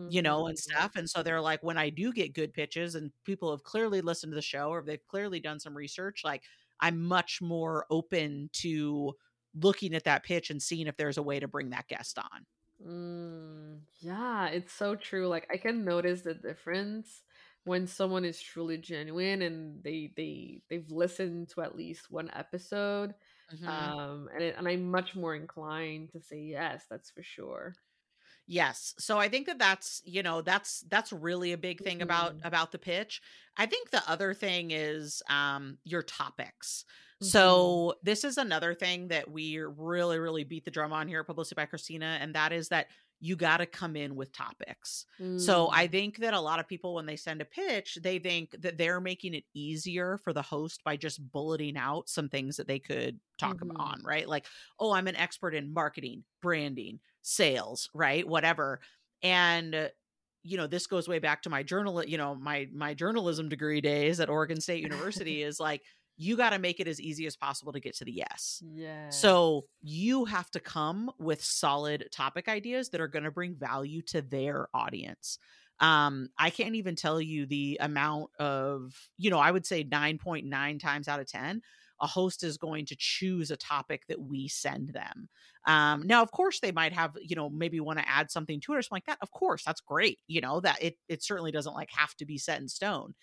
you 0.08 0.22
know, 0.22 0.48
and 0.48 0.58
stuff. 0.58 0.96
And 0.96 1.10
so 1.10 1.22
they're 1.24 1.41
like, 1.41 1.63
when 1.63 1.77
I 1.77 1.89
do 1.89 2.13
get 2.13 2.34
good 2.34 2.53
pitches 2.53 2.96
and 2.96 3.12
people 3.25 3.51
have 3.51 3.63
clearly 3.63 4.01
listened 4.01 4.32
to 4.32 4.36
the 4.36 4.41
show 4.41 4.70
or 4.70 4.82
they've 4.84 5.06
clearly 5.08 5.39
done 5.39 5.60
some 5.60 5.75
research, 5.75 6.24
like 6.24 6.44
I'm 6.79 7.01
much 7.01 7.41
more 7.41 7.86
open 7.89 8.50
to 8.53 9.13
looking 9.53 9.94
at 9.96 10.03
that 10.06 10.24
pitch 10.24 10.50
and 10.50 10.62
seeing 10.62 10.88
if 10.88 10.98
there's 10.98 11.17
a 11.17 11.24
way 11.24 11.39
to 11.39 11.48
bring 11.48 11.72
that 11.72 11.88
guest 11.88 12.17
on. 12.20 12.46
Mm, 12.82 13.82
yeah, 14.00 14.48
it's 14.50 14.72
so 14.74 14.96
true. 14.96 15.27
Like 15.27 15.48
I 15.51 15.58
can 15.58 15.84
notice 15.84 16.22
the 16.22 16.34
difference 16.36 17.24
when 17.63 17.88
someone 17.88 18.24
is 18.24 18.39
truly 18.41 18.77
genuine 18.77 19.41
and 19.41 19.84
they 19.84 20.13
they 20.15 20.62
they've 20.70 20.89
listened 20.91 21.50
to 21.50 21.62
at 21.62 21.75
least 21.75 22.12
one 22.12 22.29
episode. 22.32 23.15
Mhm. 23.51 23.91
Um, 23.91 24.29
and 24.34 24.44
it, 24.44 24.56
and 24.58 24.67
I'm 24.67 24.89
much 24.91 25.15
more 25.15 25.36
inclined 25.36 26.12
to 26.12 26.22
say 26.22 26.39
yes, 26.41 26.86
that's 26.89 27.10
for 27.12 27.24
sure. 27.24 27.77
Yes. 28.50 28.96
So 28.98 29.18
I 29.20 29.27
think 29.27 29.46
that 29.48 29.60
that's, 29.60 30.01
you 30.06 30.24
know, 30.24 30.42
that's 30.42 30.80
that's 30.88 31.12
really 31.12 31.51
a 31.51 31.58
big 31.58 31.82
thing 31.82 32.01
about 32.01 32.36
Mhm. 32.36 32.44
about 32.44 32.72
the 32.72 32.80
pitch. 32.80 33.22
I 33.58 33.66
think 33.66 33.89
the 33.89 34.01
other 34.10 34.34
thing 34.34 34.72
is 34.72 35.22
um 35.30 35.80
your 35.84 36.01
topics. 36.01 36.86
Mhm. 37.22 37.58
So 37.60 37.96
this 38.04 38.24
is 38.24 38.38
another 38.38 38.74
thing 38.74 39.10
that 39.10 39.30
we 39.30 39.58
really 39.60 40.18
really 40.20 40.46
beat 40.46 40.63
the 40.63 40.72
drum 40.72 40.94
on 40.94 41.10
here 41.10 41.20
at 41.20 41.25
Publicity 41.25 41.56
by 41.56 41.66
Christina 41.66 42.18
and 42.22 42.34
that 42.36 42.54
is 42.54 42.70
that 42.70 42.88
you 43.20 43.36
got 43.36 43.58
to 43.58 43.66
come 43.66 43.96
in 43.96 44.16
with 44.16 44.32
topics. 44.32 45.06
So 45.36 45.70
I 45.74 45.88
Mm. 45.88 45.88
think 45.88 46.18
that 46.20 46.36
a 46.36 46.39
lot 46.39 46.60
of 46.60 46.68
people 46.68 46.94
when 46.94 47.08
they 47.08 47.16
send 47.16 47.42
a 47.42 47.46
pitch, 47.46 47.98
they 48.01 48.20
think 48.20 48.51
that 48.62 48.77
they're 48.77 49.01
making 49.01 49.34
it 49.34 49.46
easier 49.56 50.18
for 50.20 50.34
the 50.34 50.42
host 50.44 50.84
by 50.84 50.98
just 50.98 51.32
bulleting 51.32 51.77
out 51.77 52.10
some 52.10 52.30
things 52.30 52.58
that 52.58 52.68
they 52.68 52.80
could 52.80 53.20
talk 53.39 53.58
ab- 53.62 53.72
Mhm. 53.72 53.77
on, 53.77 54.01
right? 54.04 54.27
Like, 54.30 54.46
oh, 54.80 54.92
I'm 54.92 55.08
an 55.08 55.16
expert 55.16 55.56
in 55.56 55.74
marketing, 55.74 56.25
branding, 56.42 57.00
sales, 57.27 57.89
right? 57.93 58.27
Whatever. 58.27 58.79
And 59.22 59.75
uh, 59.75 59.88
you 60.43 60.55
know, 60.55 60.67
this 60.67 60.88
goes 60.88 61.07
way 61.07 61.19
back 61.19 61.41
to 61.41 61.50
my 61.50 61.62
journal, 61.62 62.03
you 62.03 62.17
know, 62.17 62.34
my 62.36 62.67
my 62.74 62.93
journalism 62.93 63.50
degree 63.50 63.81
days 63.81 64.19
at 64.19 64.29
Oregon 64.29 64.62
State 64.62 64.81
University 64.89 65.43
is 65.43 65.60
like 65.60 65.81
you 66.19 66.36
got 66.36 66.50
to 66.50 66.60
make 66.60 66.79
it 66.79 66.88
as 66.88 67.00
easy 67.00 67.27
as 67.27 67.36
possible 67.36 67.74
to 67.74 67.79
get 67.79 67.96
to 67.98 68.05
the 68.05 68.12
yes. 68.12 68.63
Yeah. 68.74 69.10
So 69.10 69.65
you 69.81 70.25
have 70.25 70.50
to 70.51 70.60
come 70.60 71.12
with 71.19 71.43
solid 71.43 72.07
topic 72.12 72.48
ideas 72.48 72.89
that 72.89 73.01
are 73.01 73.07
going 73.07 73.25
to 73.25 73.31
bring 73.31 73.55
value 73.55 74.01
to 74.03 74.24
their 74.24 74.67
audience. 74.74 75.38
Um, 75.79 76.29
I 76.39 76.50
can't 76.50 76.74
even 76.74 76.96
tell 76.96 77.22
you 77.22 77.46
the 77.46 77.77
amount 77.79 78.31
of, 78.39 78.96
you 79.19 79.29
know, 79.29 79.38
I 79.38 79.51
would 79.51 79.67
say 79.67 79.84
9.9 79.84 80.79
times 80.79 81.07
out 81.07 81.19
of 81.19 81.27
10, 81.27 81.62
a 82.00 82.08
host 82.08 82.44
is 82.44 82.58
going 82.58 82.86
to 82.88 82.96
choose 82.98 83.51
a 83.51 83.58
topic 83.58 84.06
that 84.08 84.22
we 84.22 84.48
send 84.48 84.89
them. 84.89 85.30
Um, 85.66 86.06
now, 86.08 86.22
of 86.22 86.32
course, 86.32 86.60
they 86.60 86.72
might 86.72 86.94
have, 86.94 87.18
you 87.22 87.36
know, 87.36 87.50
maybe 87.50 87.80
want 87.80 88.00
to 88.00 88.08
add 88.08 88.32
something 88.32 88.60
to 88.62 88.74
it 88.74 88.77
or 88.77 88.82
something 88.82 88.98
like 88.98 89.06
that. 89.06 89.20
Of 89.22 89.32
course, 89.32 89.63
that's 89.63 89.82
great. 89.82 90.20
You 90.27 90.42
know, 90.42 90.60
that 90.62 90.82
it 90.82 90.98
it 91.08 91.24
certainly 91.24 91.51
doesn't 91.51 91.74
like 91.74 91.92
have 91.92 92.16
to 92.16 92.25
be 92.25 92.38
set 92.38 92.62
in 92.62 92.68
stone, 92.70 93.16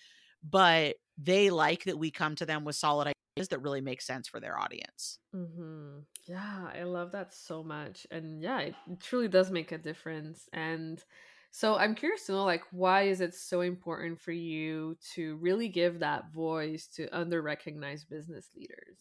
but 0.43 0.97
they 1.17 1.51
like 1.51 1.85
that 1.85 1.99
we 1.99 2.11
come 2.11 2.35
to 2.37 2.47
them 2.47 2.65
with 2.65 2.77
solid 2.77 3.15
ideas 3.37 3.49
that 3.49 3.61
really 3.61 3.81
make 3.81 4.03
sense 4.03 4.29
for 4.29 4.41
their 4.41 4.59
audience. 4.59 5.19
hmm 5.33 6.01
Yeah, 6.27 6.71
I 6.73 6.85
love 6.85 7.11
that 7.13 7.33
so 7.35 7.65
much. 7.65 8.07
And 8.11 8.41
yeah, 8.43 8.61
it 8.61 8.77
truly 9.01 9.29
does 9.29 9.51
make 9.51 9.73
a 9.73 9.79
difference. 9.79 10.49
And 10.53 11.03
so 11.57 11.77
I'm 11.77 11.95
curious 11.95 12.27
to 12.27 12.33
know 12.33 12.45
like 12.45 12.65
why 12.73 13.03
is 13.03 13.21
it 13.21 13.33
so 13.33 13.61
important 13.61 14.21
for 14.21 14.33
you 14.33 14.97
to 15.15 15.37
really 15.37 15.69
give 15.69 16.01
that 16.01 16.33
voice 16.33 16.89
to 16.97 17.07
underrecognized 17.11 18.09
business 18.09 18.51
leaders? 18.57 18.99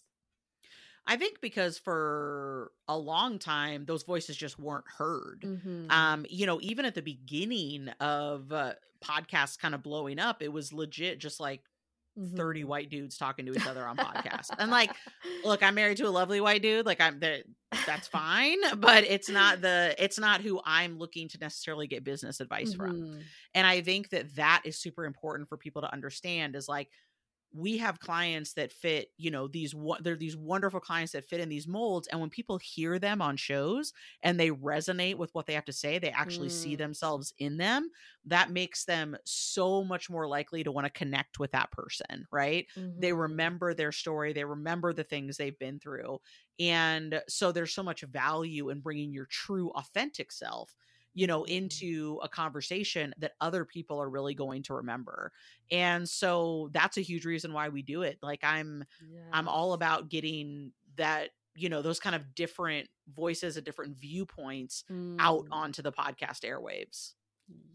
I 1.07 1.17
think 1.17 1.41
because 1.41 1.79
for 1.79 2.71
a 2.87 2.95
long 2.95 3.39
time 3.39 3.85
those 3.85 4.03
voices 4.03 4.37
just 4.37 4.59
weren't 4.59 4.85
heard. 4.99 5.41
Mm-hmm. 5.43 5.89
Um, 5.89 6.27
you 6.29 6.45
know, 6.45 6.59
even 6.61 6.85
at 6.85 6.93
the 6.93 7.01
beginning 7.01 7.89
of 7.99 8.53
uh, 8.53 8.73
podcasts 9.03 9.57
kind 9.57 9.73
of 9.73 9.81
blowing 9.81 10.19
up, 10.19 10.43
it 10.43 10.53
was 10.53 10.71
legit 10.71 11.17
just 11.17 11.39
like 11.39 11.63
Mm-hmm. 12.19 12.37
30 12.37 12.63
white 12.65 12.89
dudes 12.91 13.17
talking 13.17 13.47
to 13.47 13.53
each 13.53 13.65
other 13.65 13.87
on 13.87 13.97
podcasts. 13.97 14.51
And 14.59 14.69
like, 14.69 14.91
look, 15.43 15.63
I'm 15.63 15.73
married 15.73 15.97
to 15.97 16.07
a 16.07 16.11
lovely 16.11 16.41
white 16.41 16.61
dude, 16.61 16.85
like 16.85 17.01
I'm 17.01 17.19
there 17.19 17.39
that's 17.87 18.07
fine, 18.07 18.59
but 18.77 19.03
it's 19.03 19.29
not 19.29 19.61
the 19.61 19.95
it's 19.97 20.19
not 20.19 20.41
who 20.41 20.61
I'm 20.63 20.97
looking 20.97 21.27
to 21.29 21.39
necessarily 21.39 21.87
get 21.87 22.03
business 22.03 22.39
advice 22.39 22.73
from. 22.73 23.01
Mhm. 23.01 23.21
And 23.55 23.67
I 23.67 23.81
think 23.81 24.09
that 24.09 24.35
that 24.35 24.61
is 24.65 24.77
super 24.77 25.05
important 25.05 25.49
for 25.49 25.57
people 25.57 25.81
to 25.81 25.91
understand 25.91 26.55
is 26.55 26.67
like 26.67 26.89
we 27.55 27.77
have 27.77 27.99
clients 27.99 28.53
that 28.53 28.71
fit, 28.71 29.09
you 29.17 29.29
know, 29.29 29.47
these 29.47 29.75
they're 30.01 30.15
these 30.15 30.35
wonderful 30.35 30.79
clients 30.79 31.11
that 31.13 31.25
fit 31.25 31.39
in 31.39 31.49
these 31.49 31.67
molds 31.67 32.07
and 32.07 32.19
when 32.19 32.29
people 32.31 32.57
hear 32.57 32.97
them 32.97 33.21
on 33.21 33.37
shows 33.37 33.93
and 34.23 34.39
they 34.39 34.49
resonate 34.49 35.15
with 35.17 35.33
what 35.35 35.45
they 35.45 35.53
have 35.53 35.65
to 35.65 35.73
say, 35.73 35.99
they 35.99 36.09
actually 36.09 36.49
see 36.49 36.75
Mm. 36.75 36.77
themselves 36.77 37.33
in 37.37 37.57
them, 37.57 37.89
that 38.25 38.49
makes 38.51 38.85
them 38.85 39.15
so 39.25 39.83
much 39.83 40.09
more 40.09 40.27
likely 40.27 40.63
to 40.63 40.71
want 40.71 40.85
to 40.85 40.91
connect 40.91 41.39
with 41.39 41.51
that 41.51 41.71
person, 41.71 42.25
right? 42.31 42.67
They 42.97 43.13
Mhm. 43.13 43.13
remember 43.13 43.73
their 43.73 43.91
story, 43.91 44.33
they 44.33 44.45
remember 44.45 44.93
the 44.93 45.03
things 45.03 45.37
they've 45.37 45.57
been 45.57 45.79
through. 45.79 46.19
And 46.59 47.21
so 47.27 47.51
there's 47.51 47.73
so 47.73 47.83
much 47.83 48.01
value 48.01 48.69
in 48.69 48.81
bringing 48.81 49.13
your 49.13 49.25
true 49.25 49.69
authentic 49.71 50.31
self 50.31 50.75
you 51.13 51.27
know 51.27 51.43
into 51.43 52.19
a 52.23 52.29
conversation 52.29 53.13
that 53.17 53.33
other 53.41 53.65
people 53.65 54.01
are 54.01 54.09
really 54.09 54.33
going 54.33 54.63
to 54.63 54.73
remember 54.73 55.31
and 55.71 56.07
so 56.09 56.69
that's 56.73 56.97
a 56.97 57.01
huge 57.01 57.25
reason 57.25 57.53
why 57.53 57.69
we 57.69 57.81
do 57.81 58.01
it 58.01 58.17
like 58.21 58.43
i'm 58.43 58.83
i'm 59.31 59.47
all 59.47 59.73
about 59.73 60.09
getting 60.09 60.71
that 60.95 61.29
you 61.55 61.69
know 61.69 61.81
those 61.81 61.99
kind 61.99 62.15
of 62.15 62.33
different 62.35 62.87
voices 63.15 63.57
and 63.57 63.65
different 63.65 63.95
viewpoints 63.97 64.83
out 65.19 65.45
Mm. 65.45 65.47
onto 65.51 65.81
the 65.81 65.91
podcast 65.91 66.41
airwaves 66.43 67.13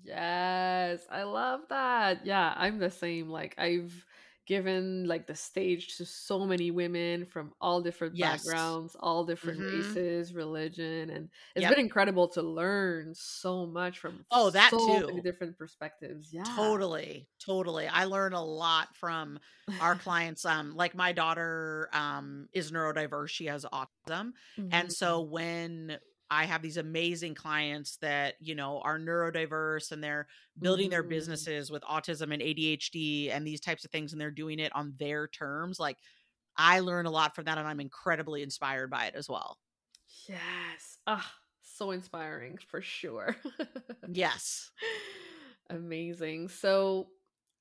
Yes, 0.02 1.02
I 1.10 1.24
love 1.24 1.60
that. 1.68 2.24
Yeah, 2.24 2.54
I'm 2.56 2.78
the 2.78 2.90
same. 2.90 3.28
Like 3.28 3.54
I've 3.58 4.04
given 4.48 5.06
like 5.06 5.28
the 5.28 5.36
stage 5.36 5.98
to 5.98 6.06
so 6.06 6.46
many 6.46 6.72
women 6.72 7.26
from 7.26 7.54
all 7.60 7.82
different 7.82 8.18
yes 8.18 8.20
backgrounds, 8.20 8.96
all 9.00 9.24
different 9.26 9.64
hmm 9.66 10.00
races, 10.00 10.34
religion, 10.34 11.10
and 11.10 11.30
it's 11.56 11.66
yep 11.66 11.68
been 11.68 11.78
incredible 11.80 12.28
to 12.30 12.42
learn 12.42 13.14
so 13.14 13.66
much 13.66 14.00
from 14.00 14.26
oh 14.30 14.50
that 14.50 14.78
so 14.78 14.78
too 14.78 15.20
different 15.22 15.58
perspectives. 15.58 16.32
Yeah. 16.32 16.54
Totally, 16.54 17.28
totally. 17.44 17.86
I 17.88 18.04
learn 18.04 18.32
a 18.32 18.42
lot 18.44 18.96
from 18.96 19.38
our 19.78 19.94
clients. 19.96 20.44
Um, 20.44 20.74
like 20.74 20.94
my 20.94 21.12
daughter 21.12 21.88
um 21.92 22.48
is 22.52 22.72
neurodiverse, 22.72 23.28
she 23.28 23.46
has 23.46 23.64
autism. 23.66 24.32
And 24.70 24.90
Mhm. 24.90 24.92
so 24.92 25.20
when 25.22 25.98
I 26.30 26.44
have 26.46 26.62
these 26.62 26.76
amazing 26.76 27.34
clients 27.34 27.96
that, 27.98 28.36
you 28.40 28.54
know, 28.54 28.80
are 28.80 28.98
neurodiverse 28.98 29.92
and 29.92 30.02
they're 30.04 30.28
building 30.60 30.90
their 30.90 31.02
Mhm. 31.02 31.02
businesses 31.02 31.70
with 31.70 31.82
autism 31.84 32.32
and 32.32 32.42
ADHD 32.42 33.30
and 33.30 33.46
these 33.46 33.60
types 33.60 33.84
of 33.84 33.90
things 33.90 34.12
and 34.12 34.20
they're 34.20 34.30
doing 34.30 34.58
it 34.58 34.74
on 34.74 34.94
their 34.98 35.28
terms, 35.28 35.80
like 35.80 35.98
I 36.56 36.80
learn 36.80 37.06
a 37.06 37.10
lot 37.10 37.34
from 37.34 37.46
that 37.46 37.58
and 37.58 37.68
I'm 37.68 37.80
incredibly 37.80 38.42
inspired 38.42 38.90
by 38.90 39.06
it 39.06 39.14
as 39.16 39.28
well. 39.28 39.58
Yes. 40.26 40.98
Ah, 41.06 41.34
so 41.62 41.90
inspiring 41.90 42.58
for 42.58 42.80
sure. 42.80 43.36
Yes. 44.06 44.72
Amazing. 45.70 46.48
So, 46.48 47.10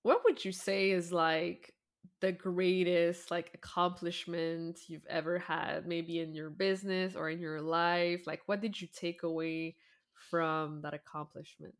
what 0.03 0.23
would 0.23 0.43
you 0.45 0.51
say 0.51 0.91
is 0.91 1.11
like 1.11 1.73
the 2.19 2.31
greatest 2.31 3.31
like 3.31 3.51
accomplishment 3.53 4.89
you've 4.89 5.05
ever 5.07 5.39
had 5.39 5.85
maybe 5.87 6.19
in 6.19 6.33
your 6.33 6.49
business 6.49 7.15
or 7.15 7.29
in 7.29 7.39
your 7.39 7.61
life? 7.61 8.27
Like 8.27 8.47
what 8.47 8.61
did 8.61 8.79
you 8.79 8.87
take 8.87 9.23
away 9.23 9.77
from 10.13 10.81
that 10.81 10.93
accomplishment? 10.93 11.75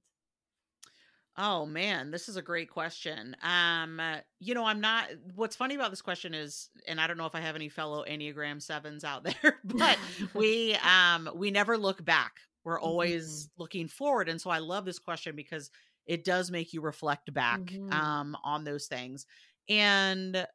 Oh 1.40 1.68
man, 1.68 2.10
this 2.10 2.28
is 2.30 2.36
a 2.36 2.42
great 2.42 2.70
question. 2.72 3.36
Um, 3.44 4.00
uh, 4.00 4.22
you 4.40 4.56
know, 4.56 4.66
I'm 4.66 4.82
not 4.82 5.10
what's 5.36 5.56
funny 5.56 5.76
about 5.76 5.92
this 5.92 6.02
question 6.02 6.34
is 6.34 6.70
and 6.88 7.00
I 7.00 7.06
don't 7.06 7.18
know 7.18 7.28
if 7.28 7.36
I 7.36 7.42
have 7.42 7.56
any 7.56 7.70
fellow 7.70 8.04
Enneagram 8.04 8.60
7s 8.62 9.04
out 9.04 9.24
there, 9.44 9.60
but 9.64 10.00
we 10.34 10.74
um 10.76 11.30
we 11.36 11.52
never 11.52 11.78
look 11.78 12.04
back. 12.04 12.40
We're 12.64 12.80
Mhm. 12.84 13.14
always 13.20 13.50
looking 13.58 13.88
forward 13.88 14.30
and 14.30 14.42
so 14.42 14.50
I 14.50 14.60
love 14.60 14.84
this 14.86 15.00
question 15.00 15.36
because 15.36 15.70
it 16.08 16.24
does 16.24 16.50
make 16.50 16.74
you 16.74 16.82
reflect 16.82 17.32
back 17.34 17.80
Mhm. 17.80 17.92
um 17.92 18.36
on 18.44 18.64
those 18.64 18.88
things. 18.88 19.28
And 19.70 20.48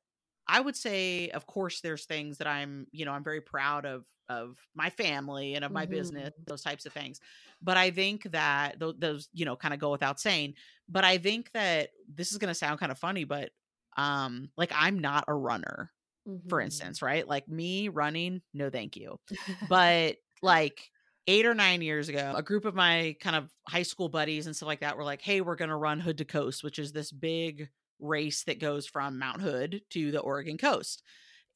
I 0.49 0.61
would 0.61 0.77
say 0.77 1.31
of 1.31 1.47
course 1.47 1.81
there's 1.81 2.05
things 2.07 2.39
that 2.39 2.47
I'm, 2.47 2.87
you 2.93 3.05
know, 3.05 3.13
I'm 3.13 3.25
very 3.25 3.41
proud 3.41 3.87
of 3.87 4.07
of 4.29 4.59
my 4.75 4.91
family 4.91 5.55
and 5.55 5.65
of 5.65 5.73
my 5.73 5.87
business, 5.87 6.31
Mhm. 6.35 6.47
those 6.47 6.63
types 6.63 6.87
of 6.87 6.93
things. 6.93 7.21
But 7.61 7.77
I 7.77 7.91
think 7.91 8.25
that 8.33 8.79
tho- 8.79 8.93
those, 8.93 9.29
you 9.33 9.45
know, 9.45 9.57
kind 9.57 9.75
of 9.75 9.81
go 9.81 9.91
without 9.91 10.21
saying 10.21 10.55
but 10.89 11.05
i 11.05 11.17
think 11.17 11.53
that 11.53 11.91
this 12.09 12.33
is 12.33 12.39
going 12.39 12.49
to 12.49 12.55
sound 12.55 12.79
kind 12.81 12.91
of 12.91 12.99
funny 12.99 13.23
but 13.25 13.53
um 13.97 14.51
like 14.57 14.73
i'm 14.75 14.99
not 14.99 15.25
a 15.29 15.35
runner 15.35 15.91
for 16.49 16.61
Mhm. 16.61 16.61
instance 16.61 17.03
right 17.03 17.27
like 17.29 17.49
me 17.49 17.89
running 17.89 18.43
no 18.53 18.69
thank 18.71 18.97
you 18.97 19.19
but 19.63 20.17
like 20.43 20.91
eight 21.27 21.47
or 21.47 21.55
nine 21.55 21.83
years 21.83 22.09
ago 22.09 22.33
a 22.37 22.43
group 22.43 22.65
of 22.65 22.75
my 22.75 23.17
kind 23.21 23.37
of 23.37 23.53
high 23.69 23.83
school 23.85 24.09
buddies 24.09 24.47
and 24.47 24.57
stuff 24.57 24.67
like 24.67 24.81
that 24.81 24.97
were 24.97 25.05
like 25.05 25.23
hey 25.23 25.41
we're 25.41 25.57
going 25.57 25.71
to 25.71 25.77
run 25.77 26.01
hood 26.01 26.19
to 26.19 26.25
coast 26.25 26.65
which 26.65 26.79
is 26.79 26.93
this 26.93 27.13
big 27.13 27.71
race 28.03 28.45
that 28.45 28.61
goes 28.61 28.87
from 28.87 29.19
mount 29.19 29.41
hood 29.41 29.81
to 29.91 30.11
the 30.11 30.21
oregon 30.21 30.59
coast 30.59 31.03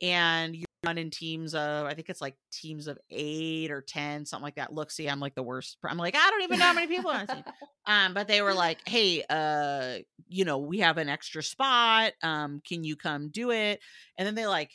and 0.01 0.55
you 0.55 0.65
run 0.85 0.99
in 0.99 1.11
teams 1.11 1.55
of 1.55 1.87
i 1.87 1.95
think 1.95 2.09
it's 2.09 2.21
like 2.21 2.37
teams 2.53 2.87
of 2.87 2.99
eight 3.11 3.71
or 3.71 3.81
ten 3.81 4.25
something 4.25 4.45
like 4.45 4.55
that. 4.55 4.73
Look 4.73 4.91
see 4.91 5.09
i'm 5.09 5.21
like 5.21 5.35
the 5.35 5.43
worst 5.43 5.79
i'm 5.85 5.97
like 5.97 6.15
i 6.15 6.31
don't 6.31 6.43
even 6.43 6.59
know 6.59 6.67
how 6.67 6.73
many 6.73 6.87
people 6.87 7.11
on 7.11 7.27
the 7.27 7.35
team. 7.35 7.45
Um 7.89 8.15
but 8.15 8.27
they 8.27 8.43
were 8.43 8.55
like 8.55 8.79
hey 8.87 9.23
uh 9.31 9.99
you 10.29 10.45
know 10.45 10.59
we 10.59 10.79
have 10.81 10.99
an 10.99 11.09
extra 11.09 11.43
spot 11.43 12.13
um 12.23 12.61
can 12.67 12.85
you 12.85 12.97
come 12.97 13.29
do 13.31 13.51
it? 13.51 13.81
And 14.19 14.27
then 14.27 14.35
they 14.35 14.47
like 14.47 14.73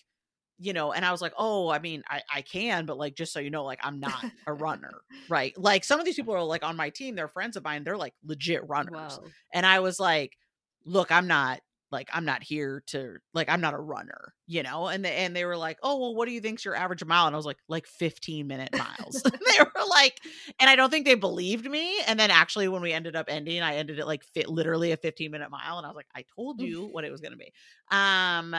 you 0.60 0.74
know 0.74 0.92
and 0.92 1.04
i 1.04 1.12
was 1.12 1.22
like 1.22 1.34
oh 1.38 1.70
i 1.70 1.80
mean 1.80 2.04
i 2.08 2.22
i 2.34 2.42
can 2.42 2.86
but 2.86 2.98
like 2.98 3.16
just 3.16 3.34
so 3.34 3.40
you 3.40 3.50
know 3.50 3.64
like 3.64 3.80
i'm 3.84 4.00
not 4.00 4.24
a 4.48 4.54
runner 4.68 5.02
right? 5.28 5.58
Like 5.58 5.84
some 5.84 6.00
of 6.00 6.06
these 6.06 6.16
people 6.16 6.36
are 6.36 6.44
like 6.44 6.64
on 6.64 6.76
my 6.76 6.90
team 6.90 7.16
they're 7.16 7.28
friends 7.28 7.58
of 7.58 7.64
mine 7.64 7.84
they're 7.84 7.98
like 7.98 8.14
legit 8.24 8.68
runners. 8.68 8.94
Wow. 8.94 9.24
and 9.54 9.66
i 9.66 9.80
was 9.80 10.00
like 10.00 10.38
look 10.86 11.12
i'm 11.12 11.28
not 11.28 11.60
like 11.92 12.10
i'm 12.14 12.26
not 12.26 12.42
here 12.42 12.82
to 12.88 13.18
like 13.34 13.50
i'm 13.50 13.62
not 13.62 13.74
a 13.74 13.80
runner 13.80 14.34
you 14.48 14.64
know 14.64 14.88
and 14.88 15.04
they, 15.04 15.16
and 15.18 15.36
they 15.36 15.46
were 15.46 15.58
like 15.58 15.78
oh 15.84 16.00
well 16.00 16.16
what 16.16 16.28
do 16.28 16.32
you 16.32 16.42
think's 16.42 16.64
your 16.64 16.76
average 16.76 17.04
mile 17.04 17.28
and 17.28 17.36
i 17.36 17.38
was 17.38 17.46
like 17.46 17.58
like 17.68 17.86
15 17.86 18.48
minute 18.48 18.70
miles 18.74 19.22
they 19.24 19.60
were 19.60 19.86
like 19.90 20.20
and 20.60 20.70
i 20.70 20.76
don't 20.76 20.90
think 20.90 21.06
they 21.06 21.16
believed 21.16 21.70
me 21.70 22.00
and 22.08 22.20
then 22.20 22.32
actually 22.32 22.68
when 22.68 22.82
we 22.82 22.94
ended 22.94 23.16
up 23.16 23.26
ending 23.30 23.62
i 23.62 23.76
ended 23.76 24.00
it 24.00 24.08
like 24.08 24.24
fit 24.24 24.50
literally 24.50 24.92
a 24.92 24.98
15 24.98 25.32
minute 25.32 25.52
mile 25.52 25.78
and 25.78 25.86
i 25.86 25.90
was 25.90 25.96
like 25.96 26.08
i 26.16 26.24
told 26.36 26.62
you 26.62 26.88
what 26.92 27.04
it 27.04 27.12
was 27.12 27.22
going 27.22 27.34
to 27.34 27.38
be 27.38 27.52
um 27.92 28.56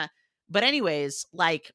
but 0.49 0.63
anyways 0.63 1.27
like 1.33 1.73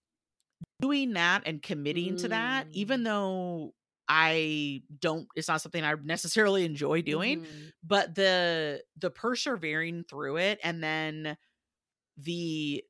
doing 0.82 1.14
that 1.14 1.44
and 1.46 1.62
committing 1.62 2.14
mm. 2.14 2.22
to 2.22 2.28
that 2.30 2.68
even 2.72 3.02
mm. 3.02 3.06
though 3.06 3.74
I 4.08 4.84
don't 5.00 5.28
it's 5.36 5.48
not 5.48 5.62
something 5.62 5.84
I 5.84 5.94
necessarily 6.04 6.66
enjoy 6.66 7.02
doing, 7.02 7.42
mm-hmm. 7.42 7.68
but 7.84 8.16
the 8.16 8.82
the 8.98 9.10
persevering 9.10 10.06
through 10.10 10.38
it 10.38 10.60
and 10.64 10.82
then 10.82 11.38
the 12.18 12.84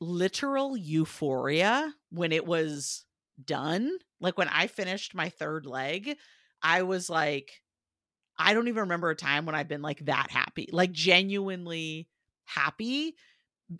literal 0.00 0.76
euphoria 0.76 1.92
when 2.10 2.32
it 2.32 2.46
was 2.46 3.04
done, 3.44 3.90
like 4.20 4.38
when 4.38 4.48
I 4.48 4.66
finished 4.66 5.14
my 5.14 5.28
third 5.28 5.66
leg, 5.66 6.16
I 6.62 6.82
was 6.82 7.10
like 7.10 7.62
I 8.38 8.54
don't 8.54 8.68
even 8.68 8.82
remember 8.82 9.10
a 9.10 9.16
time 9.16 9.44
when 9.44 9.54
I've 9.54 9.68
been 9.68 9.82
like 9.82 10.04
that 10.06 10.30
happy, 10.30 10.68
like 10.72 10.92
genuinely 10.92 12.08
happy. 12.44 13.14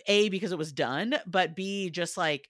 A 0.06 0.28
because 0.28 0.52
it 0.52 0.58
was 0.58 0.72
done, 0.72 1.16
but 1.26 1.56
B 1.56 1.90
just 1.90 2.16
like 2.16 2.48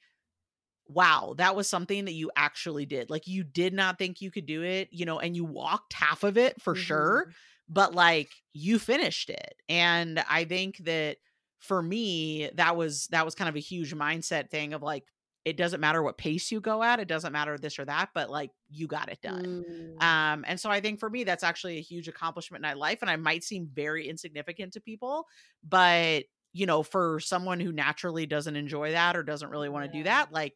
wow, 0.91 1.35
that 1.39 1.55
was 1.55 1.69
something 1.69 2.05
that 2.07 2.15
you 2.15 2.31
actually 2.37 2.85
did. 2.85 3.11
Like 3.11 3.27
you 3.27 3.45
did 3.45 3.73
not 3.73 3.99
think 3.99 4.21
you 4.21 4.31
could 4.31 4.47
do 4.47 4.63
it, 4.63 4.89
you 4.91 5.05
know, 5.05 5.21
and 5.21 5.37
you 5.37 5.45
walked 5.45 5.93
half 5.93 6.25
of 6.25 6.37
it 6.37 6.61
for 6.61 6.75
mm-hmm. 6.75 6.83
sure, 6.83 7.33
but 7.69 7.95
like 7.95 8.31
you 8.53 8.79
finished 8.79 9.31
it. 9.31 9.55
And 9.69 10.23
I 10.29 10.45
think 10.45 10.79
that 10.79 11.19
for 11.61 11.81
me, 11.81 12.51
that 12.55 12.77
was 12.77 13.07
that 13.09 13.25
was 13.25 13.35
kind 13.35 13.49
of 13.49 13.57
a 13.57 13.61
huge 13.61 13.95
mindset 13.95 14.51
thing 14.51 14.73
of 14.73 14.83
like 14.83 15.05
it 15.45 15.57
doesn't 15.57 15.81
matter 15.81 16.03
what 16.03 16.19
pace 16.19 16.53
you 16.53 16.61
go 16.61 16.83
at, 16.83 17.01
it 17.01 17.09
doesn't 17.09 17.33
matter 17.33 17.57
this 17.57 17.79
or 17.79 17.85
that, 17.85 18.11
but 18.13 18.29
like 18.29 18.51
you 18.69 18.87
got 18.87 19.09
it 19.09 19.21
done. 19.23 19.65
Mm. 19.69 20.03
Um 20.03 20.45
and 20.47 20.59
so 20.59 20.71
I 20.71 20.81
think 20.81 20.99
for 20.99 21.09
me 21.09 21.25
that's 21.25 21.45
actually 21.45 21.79
a 21.79 21.83
huge 21.83 22.09
accomplishment 22.09 22.65
in 22.65 22.69
my 22.69 22.75
life 22.75 22.99
and 23.01 23.11
I 23.11 23.17
might 23.17 23.45
seem 23.45 23.69
very 23.73 24.09
insignificant 24.09 24.73
to 24.75 24.81
people, 24.81 25.27
but 25.67 26.25
you 26.53 26.67
know, 26.67 26.83
for 26.83 27.21
someone 27.21 27.61
who 27.61 27.73
naturally 27.73 28.27
doesn't 28.27 28.57
enjoy 28.57 28.93
that 28.93 29.17
or 29.17 29.23
doesn't 29.23 29.51
really 29.51 29.69
want 29.69 29.91
to 29.91 29.97
yeah. 29.97 30.03
do 30.03 30.09
that, 30.09 30.33
like 30.33 30.55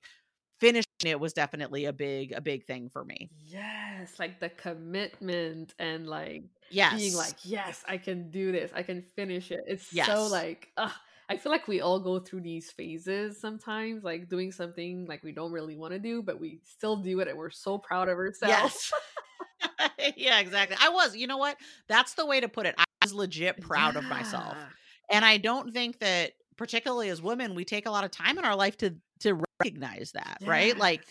finishing 0.65 0.85
it 1.05 1.21
was 1.21 1.33
definitely 1.33 1.85
a 1.85 1.93
big 1.93 2.33
a 2.33 2.41
big 2.41 2.65
thing 2.65 2.89
for 2.89 3.05
me. 3.05 3.31
Yes 3.47 4.19
like 4.19 4.41
the 4.41 4.49
commitment 4.51 5.75
and 5.79 6.07
like 6.07 6.45
yes. 6.71 6.95
being 6.99 7.15
like 7.15 7.35
yes 7.45 7.83
i 7.89 7.97
can 7.97 8.31
do 8.31 8.53
this 8.53 8.71
i 8.75 8.83
can 8.83 9.03
finish 9.03 9.51
it. 9.51 9.65
It's 9.67 9.93
yes. 9.93 10.07
so 10.07 10.27
like 10.27 10.69
uh, 10.77 10.91
i 11.29 11.37
feel 11.37 11.53
like 11.53 11.69
we 11.69 11.81
all 11.81 12.01
go 12.01 12.19
through 12.19 12.43
these 12.43 12.71
phases 12.71 13.41
sometimes 13.41 14.05
like 14.05 14.29
doing 14.29 14.53
something 14.53 15.07
like 15.07 15.23
we 15.23 15.33
don't 15.33 15.53
really 15.53 15.77
want 15.77 15.93
to 15.93 15.99
do 15.99 16.23
but 16.23 16.41
we 16.41 16.61
still 16.63 16.97
do 16.97 17.21
it 17.21 17.29
and 17.29 17.37
we're 17.37 17.51
so 17.51 17.79
proud 17.79 18.09
of 18.09 18.17
ourselves. 18.17 18.93
Yes. 19.99 20.15
yeah 20.17 20.41
exactly. 20.41 20.77
I 20.81 20.91
was 20.91 21.17
you 21.17 21.27
know 21.27 21.39
what? 21.39 21.57
That's 21.89 22.15
the 22.15 22.27
way 22.27 22.41
to 22.41 22.49
put 22.49 22.67
it. 22.67 22.75
I 22.79 22.85
was 23.03 23.13
legit 23.13 23.61
proud 23.61 23.95
yeah. 23.95 24.01
of 24.01 24.07
myself. 24.07 24.57
And 25.11 25.25
i 25.25 25.37
don't 25.37 25.73
think 25.73 25.99
that 26.01 26.33
particularly 26.57 27.09
as 27.09 27.21
women 27.21 27.55
we 27.55 27.65
take 27.65 27.87
a 27.87 27.91
lot 27.91 28.05
of 28.05 28.11
time 28.11 28.39
in 28.39 28.45
our 28.45 28.57
life 28.57 28.77
to 28.79 28.95
to 29.21 29.44
recognize 29.61 30.13
that, 30.13 30.39
yes. 30.41 30.49
right? 30.49 30.79
Like 30.79 31.03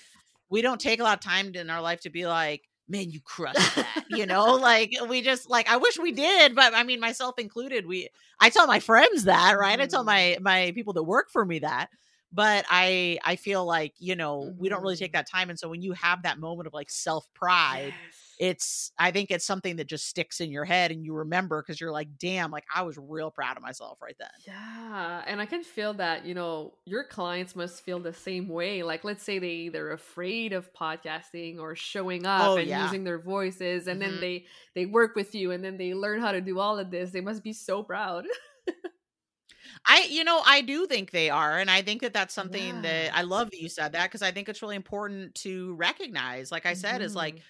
we 0.49 0.61
don't 0.61 0.79
take 0.79 0.99
a 0.99 1.03
lot 1.03 1.17
of 1.17 1.23
time 1.23 1.53
in 1.55 1.69
our 1.69 1.81
life 1.81 2.01
to 2.01 2.09
be 2.09 2.27
like, 2.27 2.63
man, 2.87 3.09
you 3.09 3.19
crushed 3.21 3.75
that. 3.75 4.05
you 4.09 4.25
know, 4.25 4.55
like 4.55 4.91
we 5.07 5.21
just 5.21 5.49
like 5.49 5.69
I 5.69 5.77
wish 5.77 5.97
we 5.99 6.11
did, 6.11 6.55
but 6.55 6.73
I 6.73 6.83
mean 6.83 6.99
myself 6.99 7.39
included, 7.39 7.85
we 7.85 8.09
I 8.39 8.49
tell 8.49 8.67
my 8.67 8.79
friends 8.79 9.23
that, 9.25 9.57
right? 9.57 9.79
Mm. 9.79 9.83
I 9.83 9.85
tell 9.87 10.05
mm-hmm. 10.05 10.43
my 10.43 10.65
my 10.65 10.71
people 10.73 10.93
that 10.93 11.03
work 11.03 11.29
for 11.31 11.45
me 11.45 11.59
that. 11.59 11.89
But 12.31 12.65
I 12.69 13.19
I 13.23 13.35
feel 13.35 13.63
like, 13.65 13.93
you 13.99 14.15
know, 14.15 14.41
mm-hmm. 14.41 14.59
we 14.59 14.69
don't 14.69 14.81
really 14.81 14.95
take 14.95 15.11
mm-hmm. 15.11 15.19
that 15.19 15.29
time. 15.29 15.49
And 15.49 15.59
so 15.59 15.69
when 15.69 15.81
you 15.81 15.93
have 15.93 16.23
that 16.23 16.39
moment 16.39 16.67
of 16.67 16.73
like 16.73 16.89
self-pride, 16.89 17.93
yes 18.03 18.22
it's 18.39 18.91
i 18.97 19.11
think 19.11 19.29
it's 19.29 19.45
something 19.45 19.75
that 19.75 19.87
just 19.87 20.07
sticks 20.07 20.41
in 20.41 20.51
your 20.51 20.65
head 20.65 20.91
and 20.91 21.05
you 21.05 21.13
remember 21.13 21.61
because 21.61 21.79
you're 21.79 21.91
like 21.91 22.07
damn 22.17 22.51
like 22.51 22.65
i 22.73 22.81
was 22.81 22.97
real 22.97 23.29
proud 23.29 23.57
of 23.57 23.63
myself 23.63 24.01
right 24.01 24.15
then 24.19 24.29
yeah 24.45 25.21
and 25.27 25.39
i 25.39 25.45
can 25.45 25.63
feel 25.63 25.93
that 25.93 26.25
you 26.25 26.33
know 26.33 26.73
your 26.85 27.03
clients 27.03 27.55
must 27.55 27.83
feel 27.83 27.99
the 27.99 28.13
same 28.13 28.47
way 28.47 28.81
like 28.81 29.03
let's 29.03 29.23
say 29.23 29.39
they 29.39 29.69
they're 29.69 29.91
afraid 29.91 30.53
of 30.53 30.71
podcasting 30.73 31.59
or 31.59 31.75
showing 31.75 32.25
up 32.25 32.49
oh, 32.49 32.57
and 32.57 32.67
yeah. 32.67 32.83
using 32.83 33.03
their 33.03 33.19
voices 33.19 33.87
and 33.87 34.01
mm-hmm. 34.01 34.11
then 34.11 34.21
they 34.21 34.45
they 34.73 34.85
work 34.85 35.15
with 35.15 35.35
you 35.35 35.51
and 35.51 35.63
then 35.63 35.77
they 35.77 35.93
learn 35.93 36.19
how 36.19 36.31
to 36.31 36.41
do 36.41 36.59
all 36.59 36.79
of 36.79 36.89
this 36.89 37.11
they 37.11 37.21
must 37.21 37.43
be 37.43 37.53
so 37.53 37.83
proud 37.83 38.25
I, 39.85 40.07
you 40.09 40.23
know, 40.23 40.41
I 40.45 40.61
do 40.61 40.85
think 40.85 41.11
they 41.11 41.29
are. 41.29 41.57
And 41.57 41.69
I 41.69 41.81
think 41.81 42.01
that 42.01 42.13
that's 42.13 42.33
something 42.33 42.75
yeah. 42.75 42.81
that 42.81 43.17
I 43.17 43.23
love 43.23 43.49
that 43.51 43.59
you 43.59 43.67
said 43.67 43.93
that 43.93 44.03
because 44.03 44.21
I 44.21 44.31
think 44.31 44.47
it's 44.47 44.61
really 44.61 44.77
important 44.77 45.35
to 45.35 45.73
recognize. 45.75 46.51
Like 46.51 46.65
I 46.65 46.73
said, 46.73 46.95
mm-hmm. 46.95 47.03
is 47.03 47.15
like, 47.15 47.35
mm-hmm 47.35 47.43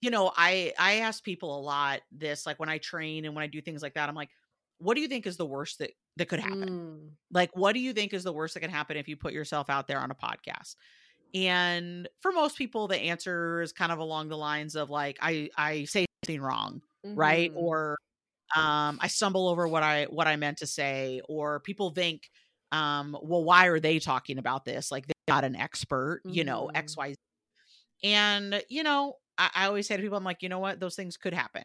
you 0.00 0.10
know, 0.10 0.32
I 0.36 0.72
I 0.78 0.96
ask 1.00 1.22
people 1.22 1.58
a 1.58 1.62
lot 1.62 2.00
this 2.12 2.46
like 2.46 2.60
when 2.60 2.68
I 2.68 2.78
train 2.78 3.24
and 3.24 3.34
when 3.34 3.42
I 3.42 3.48
do 3.48 3.60
things 3.60 3.82
like 3.82 3.94
that, 3.94 4.08
I'm 4.08 4.14
like, 4.14 4.30
what 4.78 4.94
do 4.94 5.00
you 5.00 5.08
think 5.08 5.26
is 5.26 5.36
the 5.36 5.46
worst 5.46 5.80
that 5.80 5.90
that 6.16 6.28
could 6.28 6.40
happen? 6.40 6.68
Mm. 6.68 7.10
Like 7.32 7.50
what 7.56 7.72
do 7.72 7.80
you 7.80 7.92
think 7.92 8.12
is 8.14 8.24
the 8.24 8.32
worst 8.32 8.54
that 8.54 8.60
can 8.60 8.70
happen 8.70 8.96
if 8.96 9.08
you 9.08 9.16
put 9.16 9.32
yourself 9.32 9.68
out 9.68 9.88
there 9.88 9.98
on 9.98 10.10
a 10.10 10.14
podcast? 10.14 10.76
And 11.34 12.08
for 12.20 12.32
most 12.32 12.56
people 12.56 12.88
the 12.88 12.96
answer 12.96 13.60
is 13.60 13.72
kind 13.72 13.92
of 13.92 13.98
along 13.98 14.28
the 14.28 14.36
lines 14.36 14.76
of 14.76 14.88
like 14.88 15.18
I 15.20 15.50
I 15.56 15.84
say 15.84 16.06
something 16.24 16.40
wrong, 16.40 16.80
mm-hmm. 17.04 17.18
right? 17.18 17.52
Or 17.54 17.98
um 18.56 18.98
I 19.00 19.08
stumble 19.08 19.48
over 19.48 19.66
what 19.66 19.82
I 19.82 20.04
what 20.04 20.28
I 20.28 20.36
meant 20.36 20.58
to 20.58 20.66
say 20.66 21.20
or 21.28 21.60
people 21.60 21.90
think 21.90 22.30
um 22.70 23.16
well 23.22 23.42
why 23.42 23.66
are 23.66 23.80
they 23.80 23.98
talking 23.98 24.38
about 24.38 24.64
this? 24.64 24.92
Like 24.92 25.08
they 25.08 25.14
got 25.26 25.44
an 25.44 25.56
expert, 25.56 26.22
mm-hmm. 26.24 26.34
you 26.36 26.44
know, 26.44 26.70
mm-hmm. 26.72 26.86
XYZ. 26.86 27.14
And 28.04 28.62
you 28.68 28.84
know, 28.84 29.16
I, 29.38 29.50
I 29.54 29.66
always 29.66 29.86
say 29.86 29.96
to 29.96 30.02
people, 30.02 30.18
I'm 30.18 30.24
like, 30.24 30.42
you 30.42 30.48
know 30.48 30.58
what? 30.58 30.80
Those 30.80 30.96
things 30.96 31.16
could 31.16 31.34
happen. 31.34 31.64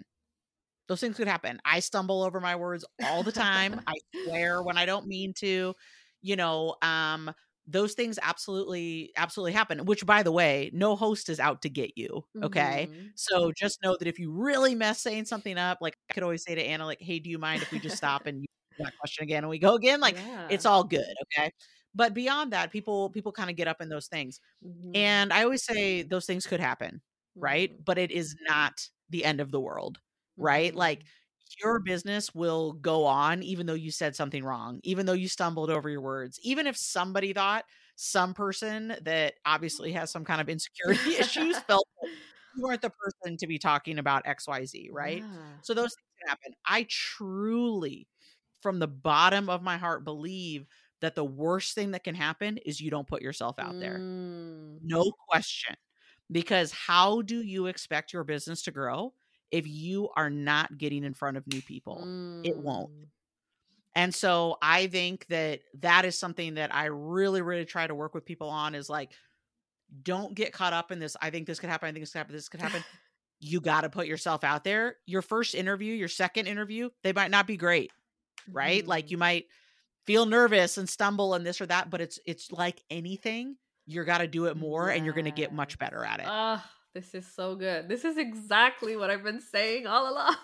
Those 0.87 1.01
things 1.01 1.17
could 1.17 1.27
happen. 1.27 1.59
I 1.65 1.79
stumble 1.79 2.23
over 2.23 2.39
my 2.39 2.55
words 2.55 2.85
all 3.05 3.23
the 3.23 3.31
time. 3.31 3.81
I 3.87 3.93
swear 4.25 4.61
when 4.61 4.77
I 4.77 4.85
don't 4.85 5.07
mean 5.07 5.33
to, 5.39 5.73
you 6.21 6.35
know, 6.35 6.75
um, 6.81 7.31
those 7.67 7.93
things 7.93 8.19
absolutely 8.21 9.11
absolutely 9.15 9.53
happen 9.53 9.85
which 9.85 10.05
by 10.05 10.21
the 10.21 10.31
way 10.31 10.69
no 10.73 10.95
host 10.95 11.29
is 11.29 11.39
out 11.39 11.61
to 11.61 11.69
get 11.69 11.91
you 11.95 12.23
okay 12.41 12.89
mm-hmm. 12.91 13.07
so 13.15 13.51
just 13.53 13.81
know 13.81 13.95
that 13.97 14.07
if 14.07 14.19
you 14.19 14.31
really 14.31 14.75
mess 14.75 14.99
saying 15.01 15.23
something 15.23 15.57
up 15.57 15.77
like 15.79 15.95
i 16.09 16.13
could 16.13 16.23
always 16.23 16.43
say 16.43 16.55
to 16.55 16.61
anna 16.61 16.85
like 16.85 17.01
hey 17.01 17.19
do 17.19 17.29
you 17.29 17.37
mind 17.37 17.61
if 17.61 17.71
we 17.71 17.79
just 17.79 17.95
stop 17.95 18.25
and 18.25 18.45
that 18.79 18.91
question 18.99 19.23
again 19.23 19.43
and 19.43 19.49
we 19.49 19.59
go 19.59 19.75
again 19.75 20.01
like 20.01 20.17
yeah. 20.17 20.47
it's 20.49 20.65
all 20.65 20.83
good 20.83 21.13
okay 21.37 21.49
but 21.95 22.13
beyond 22.13 22.51
that 22.51 22.71
people 22.71 23.09
people 23.11 23.31
kind 23.31 23.49
of 23.49 23.55
get 23.55 23.67
up 23.67 23.81
in 23.81 23.87
those 23.87 24.07
things 24.07 24.41
mm-hmm. 24.65 24.91
and 24.95 25.31
i 25.31 25.43
always 25.43 25.63
say 25.63 26.01
those 26.01 26.25
things 26.25 26.45
could 26.45 26.59
happen 26.59 27.01
right? 27.35 27.71
Mm-hmm. 27.71 27.83
But 27.83 27.97
it 27.97 28.11
is 28.11 28.35
not 28.47 28.73
the 29.09 29.25
end 29.25 29.39
of 29.39 29.51
the 29.51 29.59
world, 29.59 29.99
right? 30.37 30.71
Mm-hmm. 30.71 30.79
Like 30.79 31.03
your 31.61 31.79
business 31.79 32.33
will 32.33 32.73
go 32.73 33.05
on 33.05 33.43
even 33.43 33.65
though 33.65 33.73
you 33.73 33.91
said 33.91 34.15
something 34.15 34.43
wrong, 34.43 34.79
even 34.83 35.05
though 35.05 35.13
you 35.13 35.27
stumbled 35.27 35.69
over 35.69 35.89
your 35.89 36.01
words, 36.01 36.39
even 36.43 36.67
if 36.67 36.77
somebody 36.77 37.33
thought 37.33 37.65
some 37.95 38.33
person 38.33 38.95
that 39.03 39.35
obviously 39.45 39.91
has 39.91 40.11
some 40.11 40.25
kind 40.25 40.41
of 40.41 40.49
insecurity 40.49 41.15
issues 41.15 41.57
felt 41.67 41.87
you 42.55 42.63
weren't 42.63 42.81
the 42.81 42.89
person 42.89 43.37
to 43.37 43.47
be 43.47 43.57
talking 43.57 43.99
about 43.99 44.25
XYZ, 44.25 44.89
right? 44.91 45.19
Yeah. 45.19 45.37
So 45.61 45.73
those 45.73 45.93
things 45.95 46.07
can 46.19 46.29
happen. 46.29 46.53
I 46.65 46.85
truly, 46.89 48.07
from 48.61 48.79
the 48.79 48.87
bottom 48.87 49.49
of 49.49 49.61
my 49.61 49.77
heart, 49.77 50.03
believe 50.03 50.67
that 51.01 51.15
the 51.15 51.25
worst 51.25 51.75
thing 51.75 51.91
that 51.91 52.03
can 52.03 52.15
happen 52.15 52.57
is 52.65 52.79
you 52.79 52.89
don't 52.89 53.07
put 53.07 53.21
yourself 53.21 53.59
out 53.59 53.79
there. 53.79 53.99
Mm. 53.99 54.79
No 54.83 55.11
question. 55.29 55.75
Because 56.31 56.71
how 56.71 57.21
do 57.21 57.41
you 57.41 57.67
expect 57.67 58.13
your 58.13 58.23
business 58.23 58.63
to 58.63 58.71
grow 58.71 59.13
if 59.51 59.67
you 59.67 60.09
are 60.15 60.29
not 60.29 60.77
getting 60.77 61.03
in 61.03 61.13
front 61.13 61.37
of 61.37 61.45
new 61.47 61.61
people? 61.61 62.03
Mm. 62.05 62.45
It 62.47 62.57
won't. 62.57 62.91
Mm. 62.91 63.05
And 63.95 64.15
so 64.15 64.57
I 64.61 64.87
think 64.87 65.27
that 65.27 65.61
that 65.81 66.05
is 66.05 66.17
something 66.17 66.55
that 66.55 66.73
I 66.73 66.85
really, 66.85 67.41
really 67.41 67.65
try 67.65 67.85
to 67.85 67.93
work 67.93 68.15
with 68.15 68.25
people 68.25 68.49
on 68.49 68.73
is 68.73 68.89
like, 68.89 69.11
don't 70.01 70.33
get 70.33 70.53
caught 70.53 70.73
up 70.73 70.91
in 70.91 70.99
this. 70.99 71.15
I 71.21 71.29
think 71.29 71.45
this 71.45 71.59
could 71.59 71.69
happen. 71.69 71.87
I 71.87 71.91
think 71.91 72.01
this 72.01 72.11
could 72.11 72.19
happen. 72.19 72.35
This 72.35 72.49
could 72.49 72.61
happen. 72.61 72.83
you 73.39 73.59
got 73.59 73.81
to 73.81 73.89
put 73.89 74.07
yourself 74.07 74.43
out 74.43 74.63
there. 74.63 74.95
Your 75.05 75.21
first 75.21 75.53
interview, 75.53 75.93
your 75.93 76.07
second 76.07 76.47
interview, 76.47 76.89
they 77.03 77.13
might 77.13 77.29
not 77.29 77.45
be 77.45 77.57
great, 77.57 77.91
right? 78.51 78.81
Mm-hmm. 78.81 78.89
Like 78.89 79.11
you 79.11 79.17
might 79.17 79.45
feel 80.05 80.25
nervous 80.25 80.77
and 80.77 80.89
stumble 80.89 81.33
and 81.33 81.45
this 81.45 81.61
or 81.61 81.65
that, 81.67 81.89
but 81.89 82.01
it's 82.01 82.19
it's 82.25 82.51
like 82.51 82.81
anything 82.89 83.57
you're 83.85 84.05
got 84.05 84.19
to 84.19 84.27
do 84.27 84.45
it 84.45 84.57
more 84.57 84.89
and 84.89 85.05
you're 85.05 85.13
going 85.13 85.25
to 85.25 85.31
get 85.31 85.53
much 85.53 85.77
better 85.77 86.03
at 86.03 86.19
it. 86.19 86.25
Oh, 86.27 86.63
this 86.93 87.13
is 87.15 87.25
so 87.33 87.55
good. 87.55 87.89
This 87.89 88.05
is 88.05 88.17
exactly 88.17 88.95
what 88.95 89.09
I've 89.09 89.23
been 89.23 89.41
saying 89.41 89.87
all 89.87 90.13
along. 90.13 90.35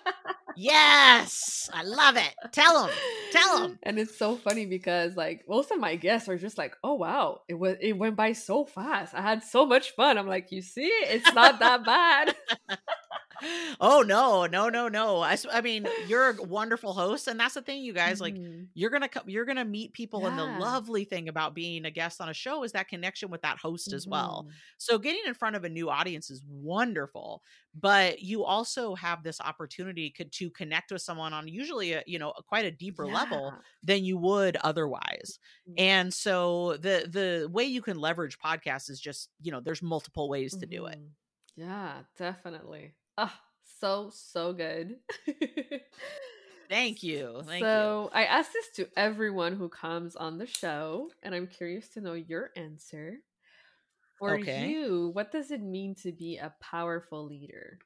yes, 0.56 1.68
I 1.72 1.82
love 1.82 2.16
it. 2.16 2.34
Tell 2.52 2.86
them, 2.86 2.94
tell 3.32 3.60
them. 3.60 3.78
And 3.82 3.98
it's 3.98 4.16
so 4.18 4.36
funny 4.36 4.66
because 4.66 5.14
like 5.16 5.44
most 5.48 5.70
of 5.70 5.78
my 5.78 5.96
guests 5.96 6.28
are 6.28 6.38
just 6.38 6.56
like, 6.56 6.74
"Oh 6.82 6.94
wow, 6.94 7.42
it 7.48 7.54
was 7.54 7.76
it 7.80 7.98
went 7.98 8.16
by 8.16 8.32
so 8.32 8.64
fast. 8.64 9.14
I 9.14 9.20
had 9.20 9.42
so 9.42 9.66
much 9.66 9.90
fun." 9.90 10.16
I'm 10.16 10.26
like, 10.26 10.50
"You 10.52 10.62
see, 10.62 10.86
it's 10.86 11.34
not 11.34 11.58
that 11.58 11.84
bad." 11.84 12.34
oh 13.80 14.02
no, 14.06 14.46
no, 14.46 14.68
no, 14.68 14.88
no. 14.88 15.20
I, 15.20 15.36
I 15.50 15.60
mean, 15.60 15.88
you're 15.96 16.30
a 16.30 16.42
wonderful 16.42 16.92
host, 16.92 17.28
and 17.28 17.38
that's 17.38 17.54
the 17.54 17.62
thing, 17.62 17.82
you 17.82 17.92
guys. 17.92 18.20
Like, 18.20 18.38
Mhm. 18.38 18.70
you're 18.74 18.90
gonna 18.90 19.08
come, 19.08 19.28
you're 19.28 19.44
gonna 19.44 19.64
meet 19.64 19.92
people, 19.94 20.26
and 20.26 20.38
the 20.38 20.46
lovely 20.46 21.04
thing 21.04 21.28
about 21.28 21.54
being 21.54 21.84
a 21.84 21.90
guest 21.90 22.20
on 22.20 22.28
a 22.28 22.34
show 22.34 22.62
is 22.64 22.72
that 22.72 22.88
connection 22.88 23.30
with 23.30 23.42
that 23.42 23.58
host 23.58 23.92
as 23.92 24.06
well. 24.06 24.46
Mhm. 24.46 24.60
So 24.78 24.98
getting 24.98 25.22
in 25.26 25.34
front 25.34 25.56
of 25.56 25.64
a 25.64 25.68
new 25.68 25.90
audience 25.90 26.30
is 26.30 26.42
wonderful, 26.46 27.42
but 27.74 28.20
you 28.22 28.44
also 28.44 28.94
have 28.94 29.22
this 29.22 29.40
opportunity 29.40 30.10
could 30.10 30.32
to 30.32 30.50
connect 30.50 30.92
with 30.92 31.02
someone 31.02 31.32
on 31.32 31.48
usually 31.48 31.92
a 31.94 32.02
you 32.06 32.18
know 32.18 32.30
a, 32.36 32.42
quite 32.42 32.64
a 32.64 32.70
deeper 32.70 33.08
level 33.08 33.56
than 33.82 34.04
you 34.04 34.16
would 34.18 34.56
otherwise. 34.58 35.38
Mm. 35.66 35.76
And 35.76 36.12
so 36.12 36.76
the 36.76 37.08
the 37.10 37.48
way 37.50 37.64
you 37.64 37.82
can 37.82 37.98
leverage 37.98 38.38
podcasts 38.38 38.90
is 38.90 39.00
just 39.00 39.30
you 39.40 39.50
know 39.52 39.60
there's 39.60 39.82
multiple 39.82 40.28
ways 40.28 40.56
to 40.56 40.66
do 40.66 40.86
it. 40.86 40.98
Yeah, 41.54 42.06
definitely. 42.16 42.96
Ah, 43.20 43.40
so 43.64 44.10
so 44.10 44.52
good. 44.52 44.98
Thank 46.68 47.02
you, 47.02 47.42
thank 47.46 47.74
you. 47.74 47.96
so 47.98 48.10
I 48.12 48.24
ask 48.24 48.52
this 48.52 48.68
to 48.76 48.88
everyone 48.96 49.56
who 49.56 49.68
comes 49.68 50.16
on 50.16 50.38
the 50.38 50.46
show, 50.46 51.10
and 51.22 51.34
I'm 51.34 51.46
curious 51.46 51.88
to 51.90 52.00
know 52.00 52.14
your 52.14 52.50
answer. 52.56 53.18
For 54.16 54.36
Okay. 54.36 54.38
you, 54.38 55.10
what 55.14 55.32
does 55.32 55.50
it 55.50 55.62
mean 55.62 55.94
to 55.96 56.12
be 56.12 56.36
a 56.38 56.54
powerful 56.60 57.24
leader? 57.26 57.78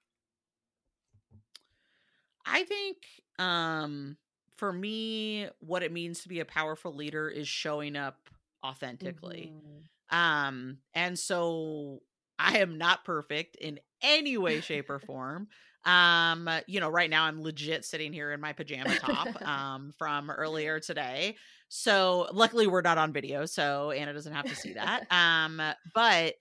I 2.47 2.65
think 2.65 2.99
um 3.39 4.17
for 4.57 4.73
me 4.73 5.49
what 5.61 5.83
it 5.83 5.93
means 5.93 6.23
to 6.23 6.29
be 6.29 6.41
a 6.41 6.45
powerful 6.45 6.95
leader 6.95 7.29
is 7.29 7.49
showing 7.49 7.97
up 7.97 8.29
authentically. 8.65 9.55
Mhm. 9.55 9.89
Um 10.11 10.79
and 10.95 11.19
so 11.19 12.03
I 12.39 12.59
am 12.59 12.79
not 12.79 13.05
perfect 13.05 13.57
in 13.57 13.79
any 14.03 14.37
way 14.37 14.61
shape 14.61 14.91
or 14.91 14.99
form. 15.01 15.49
Um 15.85 16.49
you 16.67 16.81
know 16.81 16.89
right 16.89 17.11
now 17.11 17.25
I'm 17.25 17.43
legit 17.43 17.85
sitting 17.85 18.13
here 18.13 18.33
in 18.33 18.41
my 18.41 18.53
pajama 18.53 18.95
top 18.95 19.37
um 19.47 19.93
from 19.99 20.31
earlier 20.31 20.81
today. 20.81 21.37
So 21.69 22.29
luckily 22.33 22.67
we're 22.67 22.83
not 22.83 22.99
on 22.99 23.13
video 23.13 23.47
so 23.47 23.91
Anna 23.91 24.13
doesn't 24.13 24.33
have 24.35 24.47
to 24.49 24.57
see 24.57 24.75
that. 24.75 25.05
Um 25.11 25.61
but 25.95 26.35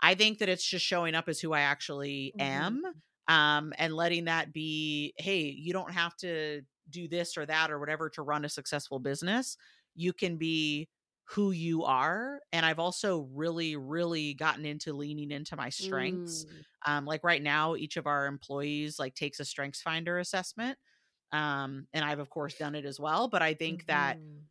I 0.00 0.14
think 0.14 0.38
that 0.38 0.48
it's 0.48 0.64
just 0.64 0.84
showing 0.84 1.14
up 1.14 1.28
as 1.28 1.40
who 1.40 1.52
I 1.52 1.60
actually 1.60 2.34
am 2.38 2.82
Mhm. 2.84 3.00
um, 3.28 3.72
and 3.78 3.94
letting 3.94 4.24
that 4.24 4.52
be 4.52 5.14
hey 5.18 5.40
you 5.42 5.72
don't 5.72 5.92
have 5.92 6.16
to 6.18 6.62
do 6.90 7.08
this 7.08 7.36
or 7.36 7.46
that 7.46 7.70
or 7.70 7.78
whatever 7.78 8.08
to 8.10 8.22
run 8.22 8.44
a 8.44 8.48
successful 8.48 8.98
business 8.98 9.56
you 9.94 10.12
can 10.12 10.36
be 10.36 10.88
who 11.30 11.50
you 11.50 11.84
are 11.84 12.40
and 12.52 12.64
i've 12.66 12.78
also 12.78 13.22
really 13.32 13.76
really 13.76 14.34
gotten 14.34 14.64
into 14.64 14.92
leaning 14.92 15.30
into 15.30 15.56
my 15.56 15.68
strengths 15.68 16.46
Mm. 16.46 16.64
um, 16.86 17.04
like 17.04 17.22
right 17.24 17.42
now 17.42 17.76
each 17.76 17.96
of 17.96 18.06
our 18.06 18.26
employees 18.26 18.98
like 18.98 19.14
takes 19.14 19.40
a 19.40 19.44
strengths 19.44 19.82
finder 19.82 20.18
assessment 20.18 20.78
um, 21.32 21.86
and 21.94 22.04
i've 22.04 22.20
of 22.20 22.30
course 22.30 22.56
done 22.56 22.74
it 22.74 22.84
as 22.86 23.00
well 23.00 23.28
but 23.28 23.42
i 23.42 23.54
think 23.54 23.84
that 23.86 24.18
Mhm. 24.18 24.48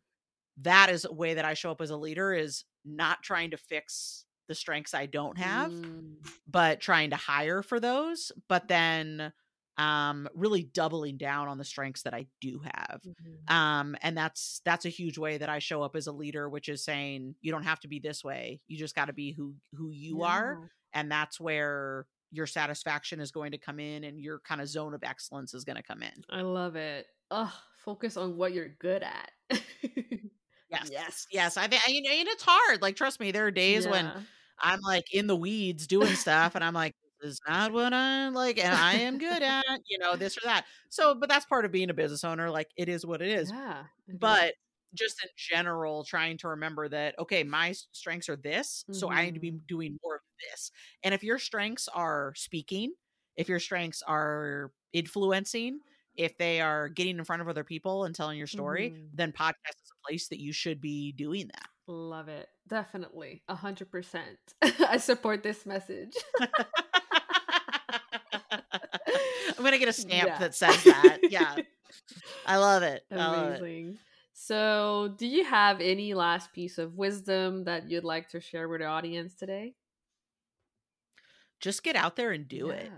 that 0.58 0.90
is 0.90 1.04
a 1.04 1.12
way 1.12 1.34
that 1.34 1.44
i 1.44 1.54
show 1.54 1.70
up 1.70 1.80
as 1.80 1.90
a 1.90 1.96
leader 1.96 2.32
is 2.32 2.64
not 2.84 3.22
trying 3.22 3.50
to 3.50 3.56
fix 3.56 4.26
the 4.48 4.54
strengths 4.54 4.94
i 4.94 5.06
don't 5.06 5.38
have 5.38 5.72
Mm. 5.72 6.22
but 6.46 6.80
trying 6.80 7.10
to 7.10 7.16
hire 7.16 7.62
for 7.62 7.80
those, 7.80 8.32
but 8.48 8.68
then 8.68 9.32
um 9.78 10.28
really 10.34 10.64
doubling 10.64 11.16
down 11.16 11.48
on 11.48 11.58
the 11.58 11.64
strengths 11.64 12.02
that 12.02 12.14
I 12.14 12.26
do 12.40 12.60
have. 12.64 13.00
Mhm. 13.06 13.50
Um 13.52 13.96
and 14.02 14.16
that's 14.16 14.60
that's 14.64 14.84
a 14.84 14.90
huge 14.90 15.18
way 15.18 15.38
that 15.38 15.48
I 15.48 15.58
show 15.60 15.82
up 15.82 15.96
as 15.96 16.06
a 16.06 16.12
leader, 16.12 16.48
which 16.48 16.68
is 16.68 16.84
saying 16.84 17.34
you 17.40 17.52
don't 17.52 17.62
have 17.64 17.80
to 17.80 17.88
be 17.88 17.98
this 18.00 18.24
way. 18.24 18.60
You 18.66 18.76
just 18.76 18.94
got 18.94 19.06
to 19.06 19.12
be 19.12 19.32
who 19.32 19.54
who 19.74 19.90
you 19.90 20.22
are 20.22 20.58
and 20.92 21.10
that's 21.10 21.40
where 21.40 22.06
your 22.30 22.46
satisfaction 22.46 23.20
is 23.20 23.30
going 23.30 23.52
to 23.52 23.58
come 23.58 23.78
in 23.80 24.04
and 24.04 24.20
your 24.20 24.40
kind 24.40 24.60
of 24.60 24.68
zone 24.68 24.94
of 24.94 25.02
excellence 25.02 25.54
is 25.54 25.64
going 25.64 25.76
to 25.76 25.82
come 25.82 26.02
in. 26.02 26.24
I 26.30 26.42
love 26.42 26.76
it. 26.76 27.06
Ugh, 27.30 27.50
focus 27.84 28.16
on 28.16 28.36
what 28.36 28.52
you're 28.52 28.68
good 28.68 29.02
at. 29.02 29.30
Yes. 30.70 30.90
Yes. 30.92 31.26
Yes. 31.30 31.56
I 31.56 31.66
think 31.66 31.82
you 31.88 32.02
know, 32.02 32.10
and 32.10 32.28
it's 32.28 32.42
hard. 32.42 32.82
Like 32.82 32.96
trust 32.96 33.20
me, 33.20 33.30
there 33.32 33.46
are 33.46 33.50
days 33.50 33.86
when 33.86 34.12
I'm 34.60 34.80
like 34.80 35.12
in 35.14 35.26
the 35.26 35.36
weeds 35.36 35.86
doing 35.86 36.14
stuff 36.14 36.54
and 36.54 36.62
I'm 36.64 36.74
like, 36.74 36.94
is 37.22 37.40
not 37.48 37.72
what 37.72 37.92
I'm 37.92 38.34
like 38.34 38.58
and 38.58 38.74
I 38.74 38.94
am 38.94 39.18
good 39.18 39.42
at, 39.42 39.64
you 39.88 39.98
know, 39.98 40.16
this 40.16 40.36
or 40.36 40.42
that. 40.44 40.64
So, 40.88 41.14
but 41.14 41.28
that's 41.28 41.46
part 41.46 41.64
of 41.64 41.72
being 41.72 41.90
a 41.90 41.94
business 41.94 42.24
owner. 42.24 42.50
Like 42.50 42.68
it 42.76 42.88
is 42.88 43.04
what 43.06 43.22
it 43.22 43.28
is. 43.28 43.50
Yeah. 43.50 43.84
But 44.08 44.54
just 44.94 45.22
in 45.22 45.28
general, 45.36 46.04
trying 46.04 46.38
to 46.38 46.48
remember 46.48 46.88
that, 46.88 47.18
okay, 47.18 47.42
my 47.44 47.74
strengths 47.92 48.28
are 48.28 48.36
this. 48.36 48.84
So 48.92 49.10
I 49.10 49.24
need 49.26 49.34
to 49.34 49.40
be 49.40 49.52
Mhm. 49.52 49.66
doing 49.66 49.98
more 50.02 50.16
of 50.16 50.20
this. 50.50 50.70
And 51.02 51.12
if 51.12 51.22
your 51.22 51.38
strengths 51.38 51.88
are 51.88 52.32
speaking, 52.36 52.94
if 53.36 53.48
your 53.48 53.60
strengths 53.60 54.02
are 54.02 54.72
influencing, 54.92 55.80
if 56.16 56.36
they 56.38 56.60
are 56.60 56.88
getting 56.88 57.18
in 57.18 57.24
front 57.24 57.42
of 57.42 57.48
other 57.48 57.64
people 57.64 58.04
and 58.04 58.14
telling 58.14 58.38
your 58.38 58.46
story, 58.46 58.90
Mhm. 58.90 59.10
then 59.14 59.32
podcast 59.32 59.76
is 59.82 59.92
a 59.92 60.06
place 60.08 60.28
that 60.28 60.40
you 60.40 60.52
should 60.52 60.80
be 60.80 61.12
doing 61.12 61.48
that. 61.48 61.68
Love 61.86 62.28
it. 62.28 62.48
Definitely. 62.66 63.42
A 63.48 63.54
hundred 63.54 63.90
percent. 63.90 64.38
I 64.62 64.96
support 64.96 65.42
this 65.42 65.64
message. 65.66 66.12
Gonna 69.78 69.92
get 69.92 69.98
a 69.98 70.00
stamp 70.00 70.28
Yeah. 70.28 70.38
that 70.38 70.54
says 70.54 70.82
that. 70.84 71.18
Yeah, 71.30 71.56
I 72.46 72.56
love 72.56 72.82
it. 72.82 73.04
I 73.10 73.14
love 73.16 73.52
it. 73.52 73.60
Amazing. 73.60 73.98
So, 74.32 75.14
do 75.18 75.26
you 75.26 75.44
have 75.44 75.80
any 75.80 76.14
last 76.14 76.52
piece 76.52 76.78
of 76.78 76.94
wisdom 76.94 77.64
that 77.64 77.90
you'd 77.90 78.04
like 78.04 78.28
to 78.30 78.40
share 78.40 78.68
with 78.68 78.80
the 78.80 78.86
audience 78.86 79.34
today? 79.34 79.74
Just 81.60 81.82
get 81.82 81.96
out 81.96 82.16
there 82.16 82.30
and 82.30 82.46
do 82.48 82.70
it. 82.70 82.90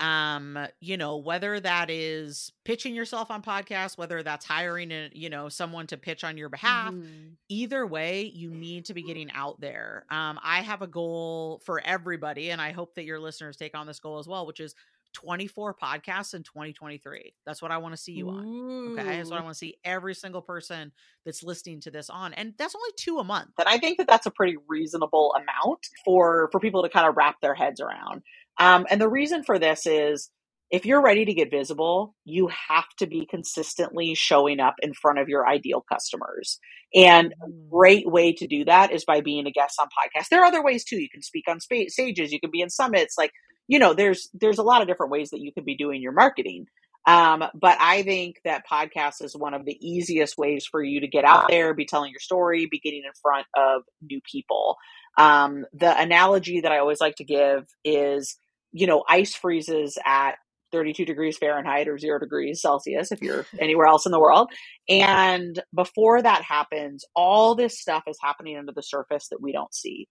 Um, 0.00 0.56
you 0.80 0.96
know, 0.96 1.16
whether 1.16 1.58
that 1.58 1.90
is 1.90 2.52
pitching 2.64 2.94
yourself 2.94 3.30
on 3.32 3.42
podcasts, 3.42 3.98
whether 3.98 4.22
that's 4.22 4.46
hiring 4.46 4.92
a, 4.92 5.10
you 5.12 5.28
know, 5.28 5.48
someone 5.48 5.88
to 5.88 5.96
pitch 5.96 6.22
on 6.22 6.38
your 6.38 6.48
behalf, 6.48 6.94
Mhm. 6.94 7.32
either 7.48 7.84
way, 7.84 8.22
you 8.22 8.50
need 8.50 8.84
to 8.86 8.94
be 8.94 9.02
getting 9.02 9.30
out 9.32 9.60
there. 9.60 10.06
Um, 10.08 10.38
I 10.42 10.62
have 10.62 10.82
a 10.82 10.86
goal 10.86 11.60
for 11.64 11.80
everybody, 11.80 12.50
and 12.50 12.62
I 12.62 12.70
hope 12.70 12.94
that 12.94 13.04
your 13.04 13.18
listeners 13.18 13.56
take 13.56 13.76
on 13.76 13.86
this 13.88 13.98
goal 13.98 14.18
as 14.20 14.28
well, 14.28 14.46
which 14.46 14.60
is 14.60 14.74
24 15.14 15.74
podcasts 15.74 16.34
in 16.34 16.42
2023. 16.42 17.34
That's 17.46 17.62
what 17.62 17.70
I 17.70 17.78
want 17.78 17.94
to 17.94 18.00
see 18.00 18.12
you 18.12 18.28
on. 18.30 18.46
Okay. 18.88 19.16
That's 19.18 19.30
what 19.30 19.40
I 19.40 19.42
want 19.42 19.54
to 19.54 19.58
see 19.58 19.76
every 19.84 20.14
single 20.14 20.42
person 20.42 20.92
that's 21.24 21.42
listening 21.42 21.80
to 21.82 21.90
this 21.90 22.10
on. 22.10 22.32
And 22.34 22.54
that's 22.58 22.74
only 22.74 22.90
two 22.96 23.18
a 23.18 23.24
month. 23.24 23.50
And 23.58 23.68
I 23.68 23.78
think 23.78 23.98
that 23.98 24.06
that's 24.08 24.26
a 24.26 24.30
pretty 24.30 24.56
reasonable 24.68 25.34
amount 25.36 25.80
for 26.04 26.48
for 26.52 26.60
people 26.60 26.82
to 26.82 26.88
kind 26.88 27.08
of 27.08 27.16
wrap 27.16 27.36
their 27.40 27.54
heads 27.54 27.80
around. 27.80 28.22
Um, 28.58 28.86
and 28.90 29.00
the 29.00 29.08
reason 29.08 29.44
for 29.44 29.58
this 29.58 29.86
is 29.86 30.30
if 30.70 30.84
you're 30.84 31.02
ready 31.02 31.24
to 31.24 31.34
get 31.34 31.50
visible, 31.50 32.14
you 32.24 32.48
have 32.68 32.86
to 32.98 33.06
be 33.06 33.26
consistently 33.26 34.14
showing 34.14 34.60
up 34.60 34.74
in 34.82 34.92
front 34.94 35.18
of 35.18 35.28
your 35.28 35.48
ideal 35.48 35.82
customers. 35.90 36.58
And 36.94 37.32
a 37.42 37.48
Mhm. 37.48 37.70
great 37.70 38.06
way 38.10 38.32
to 38.34 38.46
do 38.46 38.64
that 38.66 38.92
is 38.92 39.04
by 39.04 39.20
being 39.20 39.46
a 39.46 39.50
guest 39.50 39.80
on 39.80 39.88
podcasts. 39.88 40.28
There 40.30 40.40
are 40.42 40.46
other 40.46 40.62
ways 40.62 40.84
too. 40.84 41.00
You 41.00 41.08
can 41.10 41.22
speak 41.22 41.44
on 41.48 41.60
spa- 41.60 41.88
stages. 41.88 42.32
You 42.32 42.40
can 42.40 42.50
be 42.50 42.60
in 42.60 42.70
summits. 42.70 43.16
Like 43.18 43.32
you 43.68 43.78
know, 43.78 43.94
there's 43.94 44.28
there's 44.34 44.58
a 44.58 44.64
lot 44.64 44.82
of 44.82 44.88
different 44.88 45.12
ways 45.12 45.30
that 45.30 45.40
you 45.40 45.52
could 45.52 45.64
be 45.64 45.76
doing 45.76 46.02
your 46.02 46.12
marketing. 46.12 46.66
Um, 47.06 47.44
but 47.54 47.78
I 47.80 48.02
think 48.02 48.36
that 48.44 48.64
podcast 48.70 49.22
is 49.22 49.34
one 49.36 49.54
of 49.54 49.64
the 49.64 49.78
easiest 49.80 50.36
ways 50.36 50.66
for 50.66 50.82
you 50.82 51.00
to 51.00 51.06
get 51.06 51.24
out 51.24 51.46
there, 51.48 51.72
be 51.72 51.86
telling 51.86 52.10
your 52.10 52.20
story, 52.20 52.66
be 52.66 52.80
getting 52.80 53.02
in 53.04 53.12
front 53.22 53.46
of 53.56 53.82
new 54.02 54.20
people. 54.30 54.76
Um, 55.16 55.64
the 55.72 55.98
analogy 55.98 56.60
that 56.60 56.72
I 56.72 56.78
always 56.78 57.00
like 57.00 57.16
to 57.16 57.24
give 57.24 57.64
is, 57.82 58.36
you 58.72 58.86
know, 58.86 59.04
ice 59.08 59.34
freezes 59.34 59.96
at 60.04 60.32
32 60.72 61.06
degrees 61.06 61.38
Fahrenheit 61.38 61.88
or 61.88 61.98
zero 61.98 62.18
degrees 62.18 62.60
Celsius 62.60 63.10
if 63.10 63.22
you're 63.22 63.46
anywhere 63.58 63.86
else 63.86 64.04
in 64.04 64.12
the 64.12 64.20
world. 64.20 64.50
And 64.88 65.58
before 65.74 66.20
that 66.20 66.42
happens, 66.42 67.04
all 67.16 67.54
this 67.54 67.80
stuff 67.80 68.02
is 68.06 68.18
happening 68.22 68.58
under 68.58 68.72
the 68.72 68.82
surface 68.82 69.28
that 69.28 69.40
we 69.40 69.52
don't 69.52 69.72
see. 69.72 70.08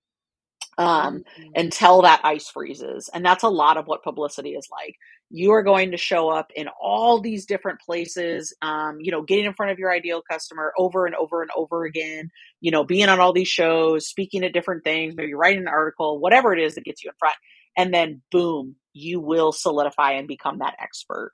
Um, 0.78 1.24
Mhm. 1.38 1.56
until 1.56 2.04
that 2.04 2.22
ice 2.24 2.50
freezes. 2.50 3.10
And 3.14 3.26
that's 3.26 3.44
a 3.44 3.50
lot 3.50 3.78
of 3.78 3.88
what 3.88 4.04
publicity 4.04 4.52
is 4.52 4.68
like. 4.72 4.96
You 5.30 5.52
are 5.54 5.64
going 5.64 5.92
to 5.92 5.98
show 5.98 6.30
up 6.30 6.52
in 6.56 6.68
all 6.82 7.20
these 7.22 7.46
different 7.48 7.80
places, 7.82 8.56
um, 8.62 8.98
you 9.02 9.12
know, 9.12 9.24
getting 9.24 9.46
in 9.46 9.54
front 9.54 9.72
of 9.72 9.80
your 9.80 9.92
ideal 9.92 10.22
customer 10.30 10.74
over 10.78 11.06
and 11.08 11.16
over 11.16 11.42
and 11.42 11.52
over 11.56 11.86
again, 11.86 12.30
you 12.62 12.72
know, 12.72 12.84
being 12.84 13.10
on 13.10 13.20
all 13.20 13.34
these 13.34 13.48
shows, 13.48 14.08
speaking 14.08 14.44
at 14.44 14.54
different 14.54 14.84
things, 14.84 15.16
maybe 15.18 15.34
writing 15.34 15.64
an 15.64 15.68
article, 15.68 16.20
whatever 16.20 16.54
it 16.54 16.60
is 16.62 16.76
that 16.76 16.86
gets 16.86 17.04
you 17.04 17.10
in 17.10 17.16
front. 17.20 17.36
And 17.78 17.94
then 17.94 18.22
boom, 18.32 18.76
you 18.94 19.20
will 19.20 19.52
solidify 19.52 20.14
and 20.14 20.28
become 20.28 20.60
that 20.60 20.76
expert. 20.80 21.34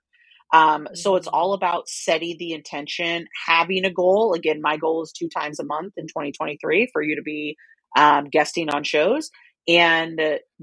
Um, 0.53 0.87
so 0.93 1.15
it's 1.15 1.27
Mhm. 1.27 1.33
all 1.33 1.53
about 1.53 1.89
setting 1.89 2.37
the 2.39 2.53
intention, 2.53 3.27
having 3.47 3.85
a 3.85 3.91
goal. 3.91 4.33
Again, 4.33 4.61
my 4.61 4.77
goal 4.77 5.03
is 5.03 5.11
two 5.11 5.29
times 5.29 5.59
a 5.59 5.65
month 5.65 5.93
in 5.97 6.07
2023 6.07 6.89
for 6.93 7.01
you 7.01 7.15
to 7.15 7.23
be 7.23 7.57
um, 7.95 8.25
guesting 8.25 8.69
on 8.69 8.83
shows 8.83 9.29
and 9.67 10.19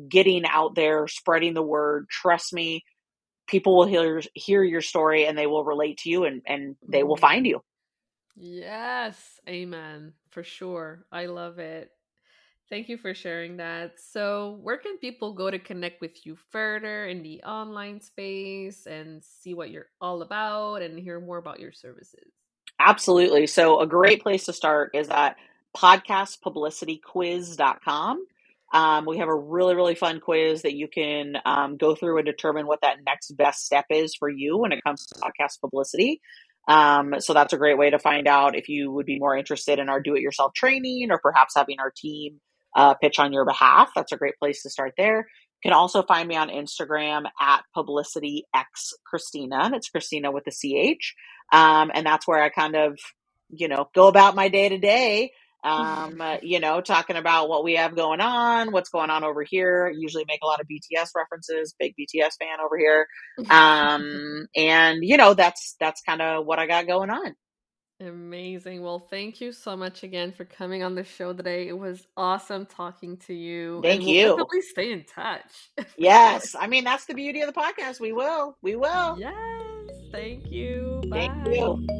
getting 0.09 0.45
out 0.47 0.75
there, 0.75 1.09
spreading 1.09 1.55
the 1.55 1.62
word. 1.62 2.07
Trust 2.11 2.53
me, 2.53 2.85
people 3.49 3.77
will 3.77 3.87
hear 3.87 4.23
hear 4.35 4.64
your 4.64 4.83
story 4.83 5.27
and 5.27 5.38
they 5.38 5.47
will 5.49 5.64
relate 5.64 5.99
to 5.99 6.11
you 6.11 6.25
and 6.25 6.43
and 6.47 6.77
they 6.88 7.05
will 7.05 7.16
Mhm. 7.16 7.19
find 7.19 7.47
you. 7.47 7.62
Yes, 8.37 9.40
amen. 9.49 10.14
For 10.31 10.43
sure. 10.43 11.07
I 11.12 11.27
love 11.27 11.59
it. 11.59 11.93
Thank 12.71 12.88
you 12.88 12.99
for 12.99 13.14
sharing 13.14 13.59
that. 13.59 14.01
So, 14.01 14.59
where 14.62 14.79
can 14.79 14.99
people 14.99 15.35
go 15.35 15.51
to 15.51 15.59
connect 15.59 16.01
with 16.01 16.27
you 16.27 16.37
further 16.37 17.07
in 17.07 17.23
the 17.23 17.43
online 17.45 18.01
space 18.01 18.87
and 18.87 19.25
see 19.25 19.55
what 19.55 19.71
you're 19.71 19.90
all 20.01 20.23
about 20.23 20.83
and 20.83 20.99
hear 20.99 21.21
more 21.21 21.38
about 21.38 21.61
your 21.61 21.73
services? 21.73 22.33
Absolutely. 22.81 23.47
So, 23.47 23.81
a 23.81 23.87
great 23.87 24.23
place 24.23 24.47
to 24.47 24.53
start 24.53 24.93
is 24.95 25.09
at 25.11 25.37
podcastpublicityquiz.com. 25.76 28.24
Um, 28.72 29.04
we 29.04 29.18
have 29.18 29.28
a 29.28 29.35
really, 29.35 29.74
really 29.74 29.96
fun 29.96 30.20
quiz 30.20 30.62
that 30.62 30.74
you 30.74 30.87
can 30.88 31.35
um, 31.44 31.76
go 31.76 31.96
through 31.96 32.18
and 32.18 32.26
determine 32.26 32.66
what 32.66 32.80
that 32.83 32.98
next 33.04 33.37
best 33.37 33.64
step 33.64 33.87
is 33.90 34.14
for 34.14 34.28
you 34.28 34.59
when 34.59 34.70
it 34.72 34.85
comes 34.85 35.06
to 35.06 35.20
podcast 35.20 35.61
publicity. 35.61 36.20
Um, 36.68 37.14
so 37.18 37.35
that's 37.35 37.52
a 37.52 37.59
great 37.59 37.78
way 37.78 37.90
to 37.90 37.98
find 37.98 38.28
out 38.28 38.56
if 38.56 38.68
you 38.68 38.92
would 38.92 39.06
be 39.06 39.18
more 39.18 39.37
interested 39.37 39.80
in 39.80 39.88
our 39.88 40.00
do 40.00 40.14
it 40.14 40.20
yourself 40.20 40.52
training 40.54 41.11
or 41.11 41.18
perhaps 41.18 41.54
having 41.56 41.80
our 41.80 41.92
team 41.94 42.40
uh, 42.76 42.94
pitch 42.94 43.18
on 43.18 43.33
your 43.33 43.44
behalf. 43.44 43.90
That's 43.96 44.12
a 44.12 44.16
great 44.16 44.38
place 44.38 44.62
to 44.62 44.70
start 44.70 44.92
there. 44.96 45.26
You 45.62 45.70
can 45.70 45.72
also 45.72 46.02
find 46.02 46.28
me 46.28 46.37
on 46.37 46.48
Instagram 46.48 47.24
at 47.40 47.62
publicity 47.74 48.44
x 48.54 48.94
Christina, 49.04 49.64
and 49.64 49.74
it's 49.74 49.90
Christina 49.90 50.30
with 50.30 50.44
a 50.46 50.52
CH. 50.52 51.14
Um, 51.52 51.90
and 51.92 52.06
that's 52.06 52.26
where 52.26 52.42
I 52.42 52.50
kind 52.50 52.76
of, 52.76 52.98
you 53.48 53.68
know, 53.68 53.88
go 53.94 54.06
about 54.06 54.37
my 54.37 54.48
day 54.48 54.68
to 54.68 54.78
day. 54.78 55.33
Um, 55.62 56.20
uh, 56.20 56.38
you 56.42 56.61
know, 56.61 56.81
talking 56.81 57.16
about 57.16 57.49
what 57.49 57.64
we 57.64 57.77
have 57.77 57.94
going 57.94 58.20
on, 58.20 58.73
what's 58.73 58.88
going 58.88 59.11
on 59.11 59.25
over 59.25 59.42
here. 59.42 59.92
Usually 59.94 60.25
make 60.27 60.40
a 60.42 60.46
lot 60.46 60.61
of 60.61 60.66
BTS 60.66 61.11
references. 61.14 61.75
Big 61.79 61.94
BTS 61.99 62.38
fan 62.38 62.61
over 62.64 62.79
here. 62.79 63.07
Um, 63.51 64.46
and 64.57 65.05
you 65.05 65.16
know, 65.16 65.35
that's 65.35 65.77
that's 65.79 66.03
kind 66.03 66.23
of 66.23 66.46
what 66.46 66.59
I 66.59 66.66
got 66.66 66.87
going 66.87 67.11
on. 67.11 67.35
Amazing. 68.01 68.83
Well, 68.83 68.99
thank 68.99 69.42
you 69.42 69.53
so 69.53 69.77
much 69.77 70.03
again 70.03 70.33
for 70.33 70.46
coming 70.46 70.83
on 70.83 70.94
the 70.94 71.05
show 71.05 71.35
today. 71.35 71.68
It 71.68 71.79
was 71.79 72.07
awesome 72.16 72.64
talking 72.64 73.18
to 73.27 73.35
you. 73.35 73.81
Thank 73.83 74.01
we'll 74.01 74.09
you. 74.09 74.29
Definitely 74.29 74.62
stay 74.62 74.92
in 74.92 75.05
touch. 75.05 75.70
Yes, 75.99 76.57
I 76.59 76.66
mean 76.66 76.85
that's 76.85 77.05
the 77.05 77.14
beauty 77.14 77.42
of 77.42 77.53
the 77.53 77.61
podcast. 77.61 78.01
We 78.01 78.12
will. 78.12 78.57
We 78.62 78.75
will. 78.75 79.18
Yes. 79.18 79.33
Thank 80.11 80.51
you. 80.51 81.03
Bye. 81.09 81.29
Thank 81.29 81.55
you. 81.55 82.00